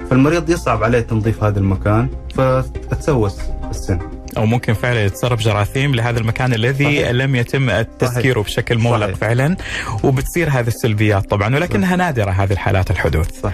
[0.09, 3.37] فالمريض يصعب عليه تنظيف هذا المكان فتتسوس
[3.69, 3.99] السن
[4.37, 7.09] أو ممكن فعلا يتسرب جراثيم لهذا المكان الذي صحيح.
[7.09, 9.17] لم يتم تسكيره بشكل مغلق صحيح.
[9.17, 9.55] فعلا
[10.03, 13.41] وبتصير هذه السلبيات طبعا ولكنها نادرة هذه الحالات الحدوث.
[13.43, 13.51] صح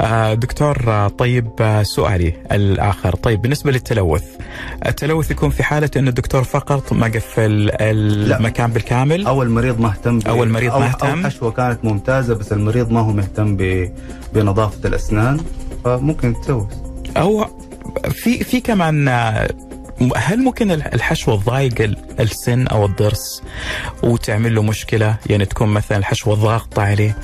[0.00, 3.14] آه دكتور آه، طيب آه، سؤالي الآخر.
[3.16, 4.24] طيب بالنسبة للتلوث
[4.86, 10.42] التلوث يكون في حالة انه الدكتور فقط ما قفل المكان بالكامل؟ أو المريض ب- أو
[10.42, 11.06] المريض أو ما اهتم.
[11.24, 13.90] أو حشوة كانت ممتازة بس المريض ما هو مهتم ب...
[14.34, 15.40] بنظافة الأسنان
[15.84, 16.66] فممكن تسوس
[17.16, 17.46] أو
[18.10, 19.08] في في كمان
[20.16, 23.42] هل ممكن الحشوه تضايق ال- السن أو الضرس
[24.02, 27.16] وتعمل له مشكلة؟ يعني تكون مثلا الحشوه ضاغطه عليه.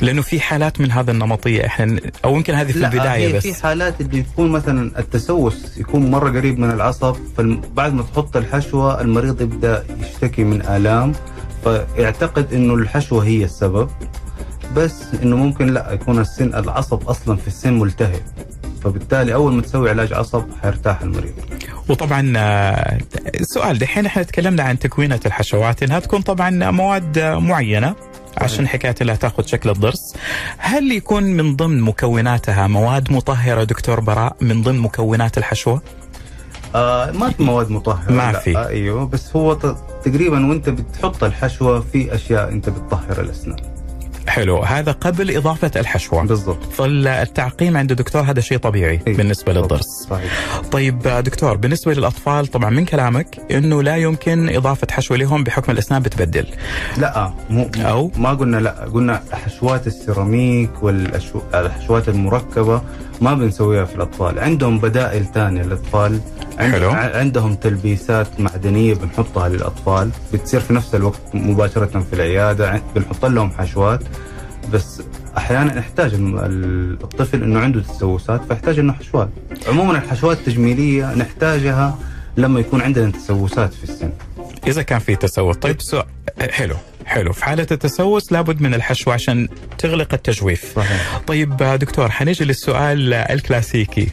[0.00, 1.66] لأنه في حالات من هذا النمطية.
[1.66, 3.42] إحنا أو يمكن هذه في البداية هي بس.
[3.46, 9.00] في حالات اللي يكون مثلا التسوس يكون مرة قريب من العصب فبعد ما تحط الحشوة
[9.00, 11.12] المريض يبدأ يشتكي من آلام.
[11.64, 13.90] فيعتقد إنه الحشوة هي السبب.
[14.76, 18.20] بس إنه ممكن لا يكون السن العصب أصلا في السن ملتهب
[18.84, 21.32] فبالتالي أول ما تسوي علاج عصب حيرتاح المريض.
[21.88, 22.98] وطبعا آه،
[23.42, 27.94] سؤال دحين إحنا تكلمنا عن تكوينة الحشوات إنها تكون طبعا مواد آه، معينة
[28.38, 30.14] عشان حكاية إنها تأخذ شكل الضرس.
[30.58, 35.82] هل يكون من ضمن مكوناتها مواد مطهرة دكتور براء من ضمن مكونات الحشوة؟
[36.74, 38.56] آه ما في مواد مطهرة ما في.
[38.56, 39.54] آه أيوه بس هو
[40.04, 43.56] تقريبا وأنت بتحط الحشوة في أشياء أنت بتطهر الأسنان.
[44.28, 44.58] حلو.
[44.58, 46.22] هذا قبل إضافة الحشوة.
[46.22, 46.72] بالضبط.
[46.72, 49.16] فالتعقيم عند الدكتور هذا شيء طبيعي إيه.
[49.16, 50.06] بالنسبة للضرس.
[50.10, 50.60] صحيح.
[50.72, 56.02] طيب دكتور بالنسبة للأطفال طبعا من كلامك إنه لا يمكن إضافة حشوة لهم بحكم الأسنان
[56.02, 56.46] بتبدل.
[56.96, 58.70] لا مو أو؟ ما قلنا لا.
[58.70, 62.82] قلنا حشوات السيراميك والحشوات المركبة
[63.20, 64.38] ما بنسويها في الأطفال.
[64.38, 66.20] عندهم بدائل ثانية للأطفال.
[66.58, 66.90] عند حلو.
[66.90, 70.10] عندهم تلبيسات معدنية بنحطها للأطفال.
[70.32, 72.82] بتصير في نفس الوقت مباشرة في العيادة.
[72.94, 74.00] بنحط لهم حشوات.
[74.72, 75.02] بس
[75.36, 79.28] أحيانا يحتاج الطفل إنه عنده تسوسات فيحتاج إنه حشوات.
[79.68, 81.98] عموما الحشوات التجميلية نحتاجها
[82.36, 84.10] لما يكون عندنا تسوسات في السن.
[84.66, 85.56] إذا كان في تسوس.
[85.56, 86.06] طيب سؤال
[86.50, 86.74] حلو.
[87.08, 87.32] حلو.
[87.32, 90.72] في حالة التسوس لابد من الحشوه عشان تغلق التجويف.
[90.76, 91.20] صحيح.
[91.26, 94.08] طيب آه، دكتور حنيجي للسؤال الكلاسيكي.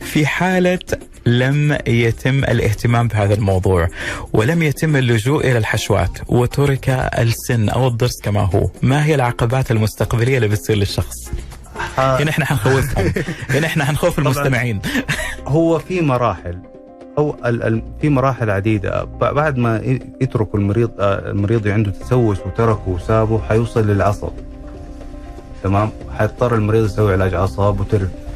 [0.00, 0.78] في حالة
[1.26, 3.88] لم يتم الاهتمام بهذا الموضوع
[4.32, 10.36] ولم يتم اللجوء إلى الحشوات وترك السن أو الضرس كما هو ما هي العقبات المستقبلية
[10.36, 11.30] اللي بتصير للشخص؟
[11.98, 13.12] هنا إحنا حنخوفهم.
[13.50, 14.18] هنا إحنا حنخوف.
[14.18, 14.80] المستمعين.
[15.46, 16.58] هو في مراحل.
[17.18, 17.36] أو
[18.00, 19.04] في مراحل عديدة.
[19.20, 19.80] بعد ما
[20.20, 24.30] يتركوا المريض آه، المريض عنده تسوس وتركه وسابه حيوصل للعصب.
[25.62, 27.80] تمام؟ حيضطر المريض يسوي علاج عصب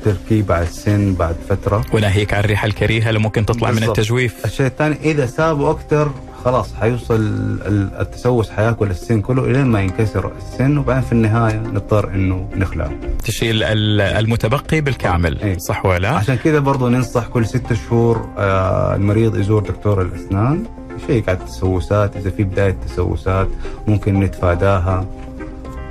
[0.07, 1.85] وتركيه بعد سن بعد فترة.
[1.93, 3.99] وناهيك عن الريحة الكريهة اللي ممكن تطلع من بالضبط.
[3.99, 4.45] التجويف.
[4.45, 6.11] الشيء الثاني إذا سابه أكثر
[6.45, 12.09] خلاص حيوصل ال- التسوس حياكل السن كله إلين ما ينكسر السن وبعدين في النهاية نضطر
[12.15, 12.91] إنه نخلعه.
[13.25, 15.59] تشيل ال- المتبقي بالكامل إيه.
[15.59, 20.65] صح ولا؟ عشان كذا برضو ننصح كل ستة شهور آه، المريض يزور دكتور الأسنان.
[21.05, 23.49] يشيك على التسوسات إذا في بداية تسوسات
[23.89, 25.07] ممكن نتفاداها.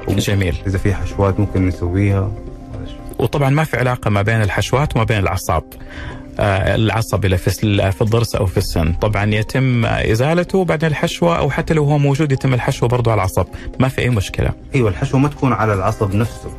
[0.09, 0.55] جميل.
[0.67, 2.31] إذا في حشوات ممكن نسويها.
[3.19, 5.63] وطبعا ما في علاقة ما بين الحشوات وما بين الأعصاب.
[6.39, 8.93] آه، العصب اللي في الضرس أو في السن.
[8.93, 13.45] طبعا يتم إزالته بعدين الحشوة أو حتى لو هو موجود يتم الحشوة برضه على العصب
[13.79, 14.51] ما في أي مشكلة.
[14.75, 16.51] أيوه الحشوة ما تكون على العصب نفسه.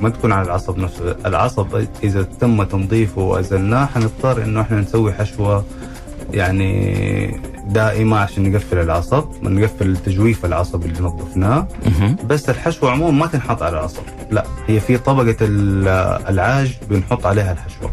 [0.00, 1.16] ما تكون على العصب نفسه.
[1.26, 5.64] العصب إذا تم تنظيفه وأزلناه حنضطر إنه إحنا نسوي حشوة
[6.32, 11.68] يعني دائمة عشان نقفل العصب نقفل تجويف العصب اللي نظفناه.
[12.24, 14.02] بس الحشوه عموما ما تنحط على العصب.
[14.30, 15.36] لا هي في طبقة
[16.28, 17.92] العاج بنحط عليها الحشوة.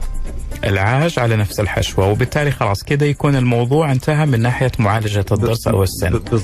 [0.63, 5.84] العاج على نفس الحشوة وبالتالي خلاص كده يكون الموضوع انتهى من ناحية معالجة الضرس أو
[5.84, 6.10] السن.
[6.10, 6.43] بالضبط.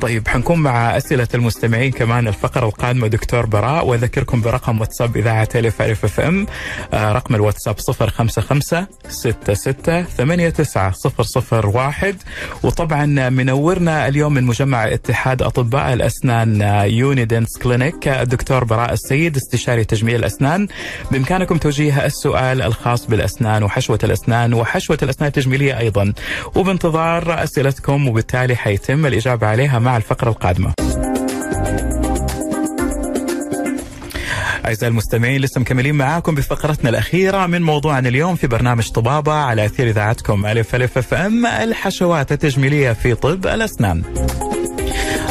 [0.00, 3.06] طيب حنكون مع أسئلة المستمعين كمان الفقرة القادمة.
[3.06, 6.46] دكتور براء وأذكركم برقم واتساب إذاعة الف الف FM.
[6.94, 12.16] آه رقم الواتساب 055 66 89 001
[12.62, 16.60] وطبعا منورنا اليوم من مجمع اتحاد أطباء الأسنان
[16.90, 20.68] يونيدنس clinic الدكتور براء السيد استشاري تجميل الأسنان.
[21.10, 26.12] بإمكانكم توجيه السؤال الخاص بالأسنان وحشوة الأسنان وحشوة الأسنان التجميلية أيضا.
[26.54, 30.72] وبانتظار أسئلتكم وبالتالي حيتم الإجابة عليها مع الفقرة القادمة.
[34.66, 39.88] أعزائي المستمعين لسه مكملين معاكم بفقرتنا الأخيرة من موضوعنا اليوم في برنامج طبابة على أثير
[39.88, 44.02] إذاعتكم ألف ألف أف أم الحشوات التجميلية في طب الأسنان.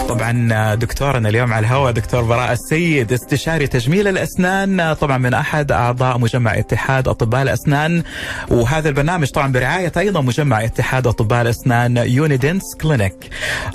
[0.10, 6.18] طبعا دكتورنا اليوم على الهواء دكتور براء السيد استشاري تجميل الأسنان طبعا من أحد أعضاء
[6.18, 8.04] مجمع اتحاد أطباء الأسنان.
[8.52, 13.30] وهذا البرنامج طبعا برعاية أيضا مجمع اتحاد أطباء الأسنان يونيدنس clinic.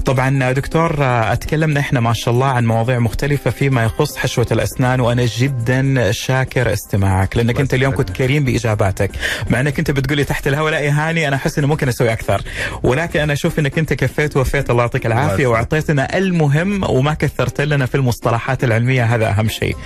[0.05, 5.27] طبعا دكتور اتكلمنا إحنا ما شاء الله عن مواضيع مختلفة فيما يخص حشوة الأسنان وأنا
[5.39, 9.11] جدا شاكر استماعك لأنك أنت اليوم كنت كريم بإجاباتك.
[9.51, 12.43] مع أنك أنت بتقولي تحت الهواء لا يا هاني أنا أحس إنه ممكن أسوي أكثر.
[12.83, 17.87] ولكن أنا أشوف إنك أنت كفيت ووفيت الله يعطيك العافية وأعطيتنا المهم وما كثرت لنا
[17.87, 19.77] في المصطلحات العلمية هذا أهم شيء.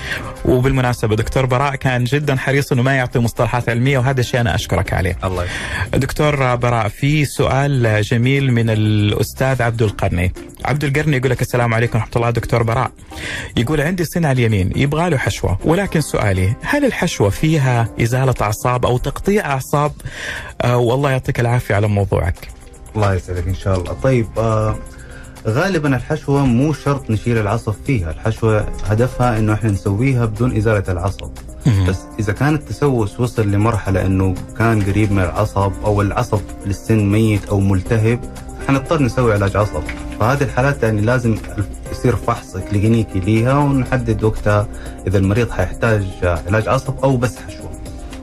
[0.44, 4.92] وبالمناسبة دكتور براء كان جدا حريص إنه ما يعطي مصطلحات علمية وهذا الشيء أنا أشكرك
[4.92, 5.18] عليه.
[5.24, 5.46] الله.
[5.92, 10.32] دكتور براء في سؤال جميل من الأستاذ عبد القرني.
[10.64, 12.90] عبد القرني يقول لك السلام عليكم ورحمة الله دكتور براء.
[13.56, 18.98] يقول عندي على اليمين يبغى له حشوة ولكن سؤالي هل الحشوة فيها إزالة أعصاب أو
[18.98, 19.92] تقطيع أعصاب؟
[20.62, 22.48] آه والله يعطيك العافية على موضوعك.
[22.96, 23.92] الله يسعدك إن شاء الله.
[23.92, 24.76] طيب آه
[25.48, 28.10] غالبا الحشوة مو شرط نشيل العصب فيها.
[28.10, 31.30] الحشوة هدفها إنه إحنا نسويها بدون إزالة العصب.
[31.88, 37.44] بس إذا كان التسوس وصل لمرحلة إنه كان قريب من العصب أو العصب للسن ميت
[37.48, 38.20] أو ملتهب
[38.68, 39.82] حنضطر نسوي علاج عصب.
[40.20, 41.36] فهذه الحالات يعني لازم
[41.92, 44.66] يصير فحص كلينيكي ليها ونحدد وقتها
[45.06, 47.57] إذا المريض حيحتاج علاج عصب أو بس حشوة.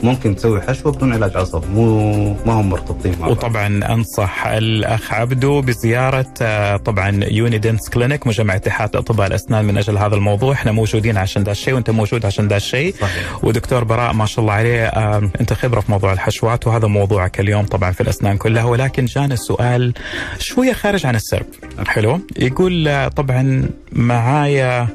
[0.04, 5.62] ممكن تسوي حشوة بدون علاج عصب مو ما هم مرتبطين مع وطبعا أنصح الأخ عبدو
[5.62, 10.54] بزيارة آه، طبعا يونيدنس clinic مجمع اتحاد أطباء الأسنان من أجل هذا الموضوع.
[10.54, 12.96] إحنا موجودين عشان ذا الشيء وأنت موجود عشان ذا الشيء.
[13.44, 17.66] ودكتور براء ما شاء الله عليه آه، أنت خبرة في موضوع الحشوات وهذا موضوعك اليوم
[17.66, 18.64] طبعا في الأسنان كلها.
[18.64, 19.94] ولكن جانا السؤال
[20.40, 21.46] شوية خارج عن السرب.
[21.88, 22.20] حلو.
[22.38, 24.88] يقول آه، طبعا معايا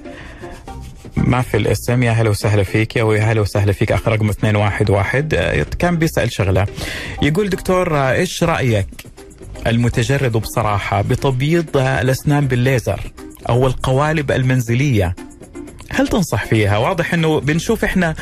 [1.16, 5.96] ما في الاسم يا هلا وسهلا فيك يا هلا وسهلا فيك اخر رقم 211 كان
[5.96, 6.66] بيسأل شغلة.
[7.22, 8.86] يقول دكتور إيش رأيك
[9.66, 13.00] المتجرد بصراحة بتبييض الأسنان بالليزر
[13.48, 15.14] أو القوالب المنزلية
[15.92, 18.14] هل تنصح فيها؟ واضح إنه بنشوف إحنا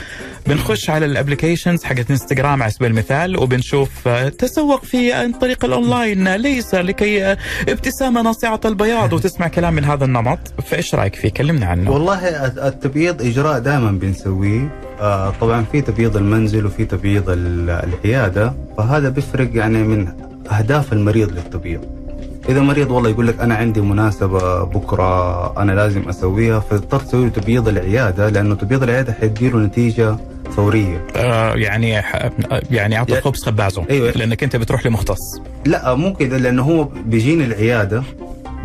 [0.46, 5.64] بنخش على ال applications حقت انستغرام على سبيل المثال وبنشوف آه، تسوق في عن طريق
[5.64, 11.28] الاونلاين ليس لكي آه، ابتسامه ناصعة البياض وتسمع كلام من هذا النمط فإيش رأيك فيه؟
[11.28, 11.90] كلمنا عنه.
[11.90, 14.68] والله التبييض إجراء دائما بنسويه
[15.00, 20.08] آه، طبعا في تبييض المنزل وفي تبييض العياده فهذا بيفرق يعني من
[20.50, 22.07] أهداف المريض للتبييض.
[22.48, 27.30] إذا مريض والله يقول لك أنا عندي مناسبة بكرة أنا لازم أسويها فتضطر تسوي له
[27.30, 30.16] تبييض العيادة لأنه تبييض العيادة حيدي له نتيجة
[30.56, 31.06] فورية.
[31.16, 32.02] آه يعني
[32.70, 34.10] يعني اعطي خبز خبازه أيوة.
[34.10, 35.40] لأنك أنت بتروح لمختص.
[35.66, 38.02] لا مو كذا لأنه هو بيجيني العيادة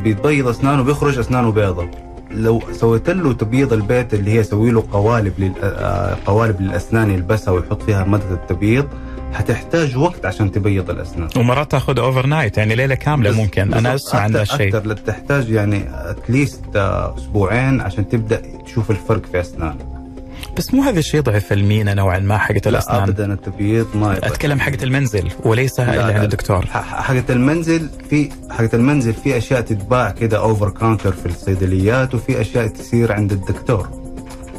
[0.03, 1.87] بيتبيض أسنانه بيخرج أسنانه بيضة.
[2.31, 5.51] لو سويت له تبييض البيت اللي هي أسوي له قوالب لل...
[5.63, 8.87] آه، قوالب للأسنان يلبسها ويحط فيها مادة التبييض
[9.33, 11.29] حتحتاج وقت عشان تبيض الأسنان.
[11.37, 13.73] ومرات تأخذ overnight يعني ليلة كاملة ممكن.
[13.73, 19.41] أنا أسمع عن الشيء أكثر تحتاج يعني at least أسبوعين عشان تبدأ تشوف الفرق في
[19.41, 19.85] اسنانك
[20.57, 22.97] بس مو هذا الشيء ضعف المينا نوعا ما حقت الأسنان.
[22.97, 24.27] لا ابدا التبييض ما يبقى.
[24.27, 30.11] أتكلم حقت المنزل وليس اللي عند الدكتور حقت المنزل في حقت المنزل في أشياء تتباع
[30.11, 33.89] كده over counter في الصيدليات وفي أشياء تصير عند الدكتور.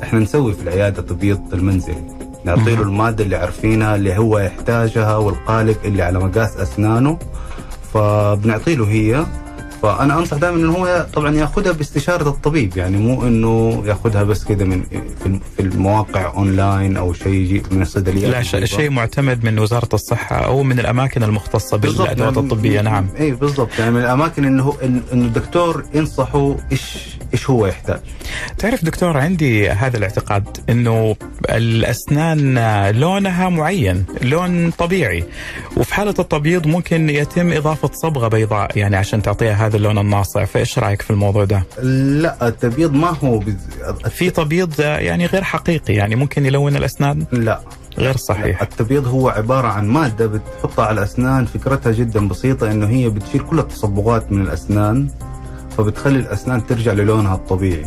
[0.02, 5.76] إحنا نسوي في العيادة تبييض المنزلي نعطي له المادة اللي عارفينها اللي هو يحتاجها والقالب
[5.84, 7.18] اللي على مقاس أسنانه
[7.94, 9.26] فبنعطي له هي.
[9.82, 14.64] فأنا أنصح دائما إنه هو طبعا يأخذها باستشارة الطبيب يعني مو إنه يأخذها بس كده
[14.64, 14.82] من
[15.24, 20.62] في- المواقع أونلاين أو شيء يجي من الصيدليات لا شيء معتمد من وزارة الصحة أو
[20.62, 23.06] من الأماكن المختصة بالأدوات يعني- الطبيه نعم.
[23.20, 23.68] اي بالضبط.
[23.78, 28.00] يعني من الأماكن إنه انه إنه الدكتور ينصحه إيش إيش هو يحتاج؟
[28.58, 31.16] تعرف دكتور عندي هذا الاعتقاد إنه
[31.50, 32.58] الأسنان
[32.90, 35.24] لونها معين لون طبيعي
[35.76, 40.78] وفي حالة التبييض ممكن يتم إضافة صبغة بيضاء يعني عشان تعطيها هذا اللون الناصع فإيش
[40.78, 41.62] رأيك في الموضوع ده؟
[42.22, 43.54] لا التبييض ما هو بز...
[44.10, 47.60] في تبييض يعني غير حقيقي يعني ممكن يلون الأسنان؟ لا.
[47.98, 48.62] غير صحيح.
[48.62, 53.58] التبييض هو عبارة عن مادة بتحطها على الأسنان فكرتها جدا بسيطة إنه هي بتشيل كل
[53.58, 55.08] التصبغات من الأسنان
[55.78, 57.84] فبتخلي الأسنان ترجع للونها الطبيعي.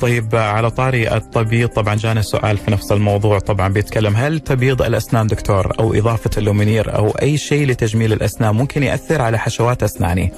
[0.00, 5.26] طيب على طاري التبييض طبعا جانا سؤال في نفس الموضوع طبعا بيتكلم هل تبييض الأسنان
[5.26, 10.32] دكتور أو إضافة ال lumineer أو أي شيء لتجميل الأسنان ممكن يأثر على حشوات أسناني؟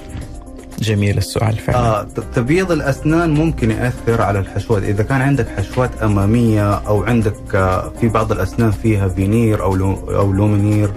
[0.79, 1.79] جميل السؤال فعلا.
[1.79, 4.83] آه تبييض الأسنان ممكن يأثر على الحشوات.
[4.83, 10.33] إذا كان عندك حشوات أمامية أو عندك آه في بعض الأسنان فيها فينير لو أو
[10.33, 10.91] lumineer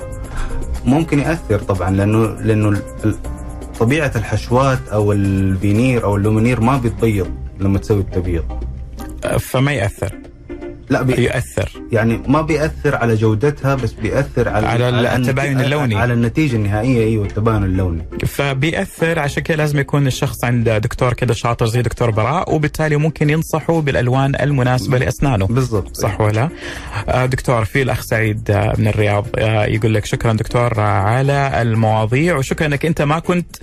[0.84, 2.80] ممكن يأثر طبعا لأنه لأنه
[3.78, 8.44] طبيعة الحشوات أو الفينير أو ال lumineer ما بيتبيض لما تسوي التبييض.
[9.38, 10.12] فما يأثر.
[10.90, 15.94] لا بي يؤثر يعني ما بيأثر على جودتها بس بيأثر على على التباين اللوني.
[15.94, 21.34] على النتيجة النهائية أيوه التباين اللوني فبيأثر عشان كده لازم يكون الشخص عند دكتور كده
[21.34, 26.48] شاطر زي دكتور براء وبالتالي ممكن ينصحه بالألوان المناسبة لأسنانه بالضبط صح ولا؟
[27.08, 32.36] آه، دكتور في الاخ سعيد آه، من الرياض آه، يقول لك شكرا دكتور على المواضيع
[32.36, 33.56] وشكرا إنك أنت ما كنت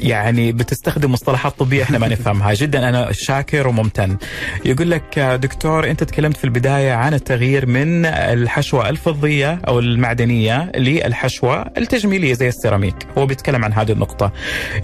[0.00, 4.16] يعني بتستخدم مصطلحات طبية إحنا ما نفهمها جدا أنا شاكر وممتن.
[4.64, 11.70] يقول لك دكتور أنت تكلمت في البداية عن التغيير من الحشوة الفضية أو المعدنية للحشوة
[11.78, 14.32] التجميلية زي السيراميك، هو بيتكلم عن هذه النقطة.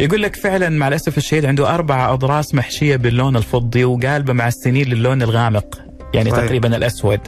[0.01, 4.89] يقول لك فعلا مع الأسف الشديد عنده أربع أضراس محشية باللون الفضي وقالبة مع السنين
[4.89, 5.81] للون الغامق
[6.15, 6.45] يعني صحيح.
[6.45, 7.21] تقريبا الأسود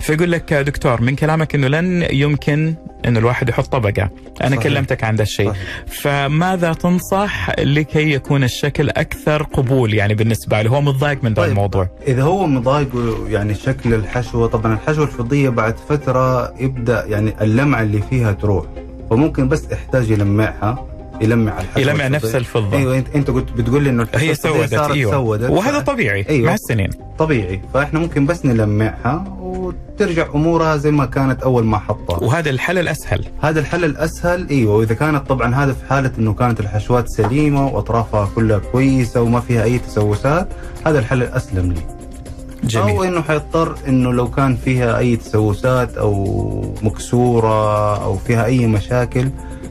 [0.00, 2.74] فيقول لك دكتور من كلامك إنه لن يمكن
[3.06, 4.10] إنه الواحد يحط طبقة
[4.40, 4.62] أنا صحيح.
[4.62, 5.52] كلمتك عن ذا الشيء.
[5.86, 11.50] فماذا تنصح لكي يكون الشكل أكثر قبول يعني بالنسبة له هو متضايق من ذا طيب.
[11.50, 12.88] الموضوع إذا هو مضايق
[13.28, 18.64] يعني شكل الحشوة طبعا الحشوة الفضية بعد فترة يبدأ يعني اللمعة اللي فيها تروح
[19.10, 20.86] فممكن بس يحتاج يلمعها
[21.20, 22.08] يلمع الحشوه يلمع.
[22.08, 22.76] نفس الفضة.
[22.76, 25.12] أيوه انت أنت قلت بتقول لي إنه هي سودت صارت أيوه.
[25.12, 26.46] سودت وهذا ف- طبيعي أيوة.
[26.46, 26.90] مع السنين.
[27.18, 27.60] طبيعي.
[27.74, 32.18] فإحنا ممكن بس نلمعها وترجع أمورها زي ما كانت أول ما حطها.
[32.24, 33.24] وهذا الحل الأسهل.
[33.42, 34.76] هذا الحل الأسهل أيوه.
[34.76, 39.64] وإذا كانت طبعا هذا في حالة إنه كانت الحشوات سليمة وأطرافها كلها كويسة وما فيها
[39.64, 40.48] أي تسوسات
[40.86, 41.80] هذا الحل الأسلم لي.
[41.80, 48.66] أو جميل إنه حيضطر إنه لو كان فيها أي تسوسات أو مكسورة أو فيها أي
[48.66, 49.30] مشاكل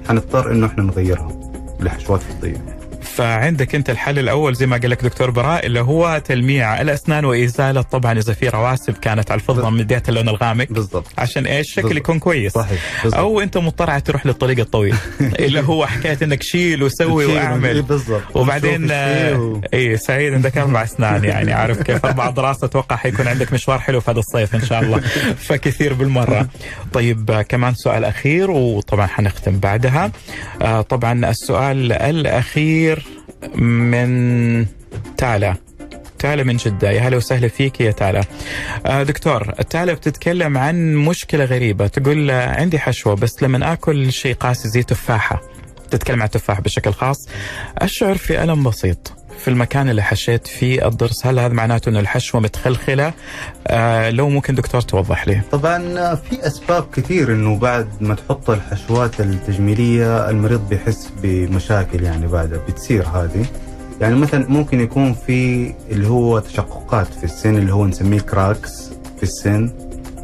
[0.09, 1.38] حنضطر إنه إحنا نغيرها.
[1.79, 2.78] لحشوات فضية.
[3.19, 7.81] فعندك انت الحل الأول زي ما قال لك دكتور براء اللي هو تلميع الأسنان وإزالة
[7.81, 10.67] طبعا إذا في رواسب كانت على الفضة من بداية اللون الغامق.
[10.69, 11.07] بالضبط.
[11.17, 11.97] عشان إيش؟ الشكل.
[11.97, 12.53] يكون كويس.
[12.53, 12.79] صحيح.
[13.05, 14.95] أو أنت مضطر تروح للطريق الطويل.
[15.39, 17.81] اللي هو حكاية إنك شيل وسوي وأعمل.
[17.81, 18.21] بالضبط.
[18.35, 23.53] وبعدين و- اي سعيد عندك أربع أسنان يعني عارف كيف؟ أربع دراسه أتوقع حيكون عندك
[23.53, 24.99] مشوار حلو في هذا الصيف إن شاء الله.
[25.47, 26.47] فكثير بالمرة.
[26.93, 30.11] طيب كمان سؤال أخير وطبعا حنختم بعدها.
[30.61, 33.03] آه، طبعا السؤال الأخير
[33.55, 34.65] من
[35.17, 35.55] تالا.
[36.19, 36.91] تالا من جدة.
[36.91, 38.23] يا هلا وسهلا فيك يا تالا.
[38.85, 41.87] آه دكتور تالا بتتكلم عن مشكلة غريبة.
[41.87, 45.41] تقول آه، عندي حشوة بس لما آكل شيء قاسي زي تفاحة
[45.91, 47.27] تتكلم عن التفاح بشكل خاص
[47.77, 49.18] أشعر في ألم بسيط.
[49.39, 53.13] في المكان اللي حشيت فيه الضرس هل هذا معناته أن الحشوة متخلخلة؟
[53.67, 55.41] آه لو ممكن دكتور توضح لي.
[55.51, 62.59] طبعا في أسباب كثير إنه بعد ما تحط الحشوات التجميلية المريض بيحس بمشاكل يعني بعدها
[62.69, 63.45] بتصير هذه.
[64.01, 69.23] يعني مثلا ممكن يكون في اللي هو تشققات في السن اللي هو نسميه كراكس في
[69.23, 69.71] السن.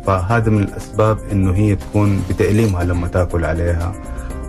[0.07, 3.93] فهذا من الأسباب إنه هي تكون بتألمها لما تأكل عليها.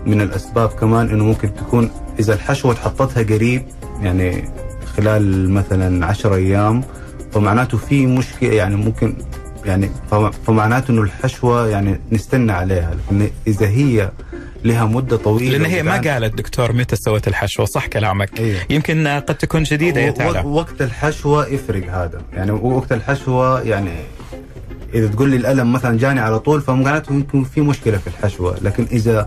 [0.05, 3.65] من الأسباب كمان إنه ممكن تكون إذا الحشوة تحطتها قريب
[4.01, 4.49] يعني
[4.97, 6.83] خلال مثلا عشر أيام
[7.31, 9.13] فمعناته في مشكلة يعني ممكن
[9.65, 14.11] يعني فم- فمعناته إنه الحشوة يعني نستنى عليها لكن إذا هي
[14.63, 18.39] لها مدة طويلة لأن هي ما قالت دكتور متى سوت الحشوة صح كلامك.
[18.39, 22.21] أيوه يمكن قد تكون جديدة يا تالا وقت الحشوة يفرق هذا.
[22.33, 23.91] يعني وقت الحشوة يعني
[24.93, 28.57] إذا تقول لي الألم مثلا جاني على طول فمعناته يمكن في مشكلة في الحشوة.
[28.61, 29.25] لكن إذا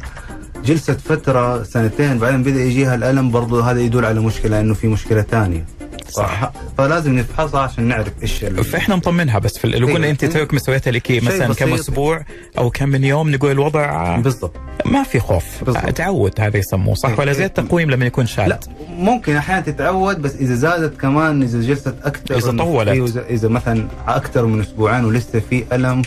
[0.65, 5.23] جلست فترة سنتين بعدين بدأ يجيها الألم برضو هذا يدل على مشكلة انه في مشكلة
[5.23, 5.65] ثانية
[6.11, 6.53] صح.
[6.79, 10.11] فلازم نفحصها عشان نعرف إيش ال- فإحنا نطمنها بس في لو قلنا أيوة.
[10.11, 11.75] أنت توك مسويتها لك مثلا كم.
[11.75, 12.25] أسبوع
[12.59, 14.53] أو كم من يوم نقول الوضع بالضبط
[14.87, 15.85] ما في خوف بالضبط.
[15.91, 17.19] تعود هذا يسموه صح.
[17.19, 21.61] ولا زي التقويم لما يكون شاد لا ممكن أحيانا تتعود بس إذا زادت كمان إذا
[21.61, 22.89] جلست أكثر إذا طولت.
[22.89, 26.03] اذا إذا مثلا أكثر من أسبوعين ولسه في ألم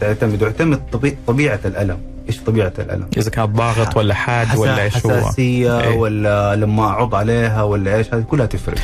[0.00, 1.16] فتعتمد طبي...
[1.26, 1.98] طبيعة الألم
[2.30, 5.96] إيش طبيعة الألم؟ إذا كانت ضاغط ولا حاد ولا إيش هو حساسية إيه.
[5.96, 8.78] ولا لما اعض عليها ولا إيش؟ هذه كلها تفرق.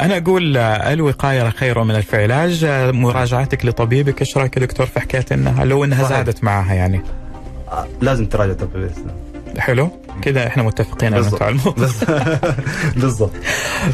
[0.00, 2.64] أنا أقول الوقايه خير من العلاج
[2.94, 6.16] مراجعتك لطبيبك إيش رأيك دكتور؟ في حكايه إنها لو إنها صحيح.
[6.16, 7.02] زادت معها يعني.
[7.68, 9.14] آه، لازم تراجع طبيب الإسنان.
[9.58, 9.90] حلو؟
[10.22, 11.50] كذا إحنا متفقين على الموضوع.
[12.96, 13.30] بالضبط.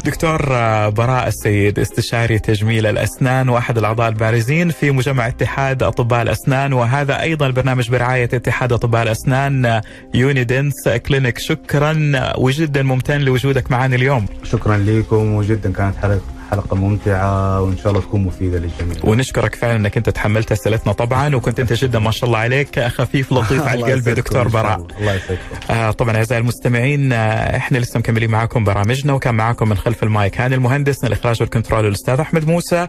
[0.05, 6.73] دكتور آه، براء السيد استشاري تجميل الأسنان وأحد الأعضاء البارزين في مجمع اتحاد أطباء الأسنان
[6.73, 9.81] وهذا أيضا البرنامج برعاية اتحاد أطباء الأسنان
[10.13, 14.25] يونيدنس clinic شكرا آه، وجدا ممتن لوجودك معنا اليوم.
[14.43, 16.21] شكرا لكم وجدا كانت حلقة
[16.51, 18.97] حلقة ممتعة وإن شاء الله تكون مفيدة للجميع.
[19.03, 23.33] ونشكرك فعلا إنك أنت تحملت أسئلتنا طبعا وكنت أنت جدا ما شاء الله عليك خفيف
[23.33, 24.75] لطيف على القلب دكتور براء.
[24.99, 25.13] الله.
[25.13, 25.41] يسعدكم.
[25.69, 30.41] آه طبعا أعزائي المستمعين آه إحنا لسه مكملين معاكم برامجنا وكان معاكم من خلف المايك
[30.41, 32.87] هاني المهندس من الإخراج وال control الأستاذ أحمد موسى.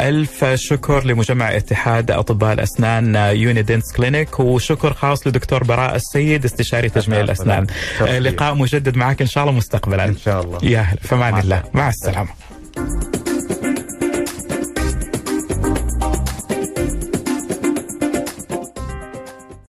[0.00, 6.88] ألف شكر لمجمع اتحاد أطباء الأسنان آه، يونيدنس clinic وشكر خاص لدكتور براء السيد استشاري
[6.88, 7.66] تجميل الأسنان.
[8.00, 8.18] آه.
[8.18, 10.04] لقاء مجدد معك إن شاء الله مستقبلا.
[10.04, 10.58] إن شاء الله.
[10.62, 10.98] يا هلا.
[11.02, 11.62] فمان الله.
[11.74, 12.28] مع السلامة.
[12.82, 13.21] Thank you.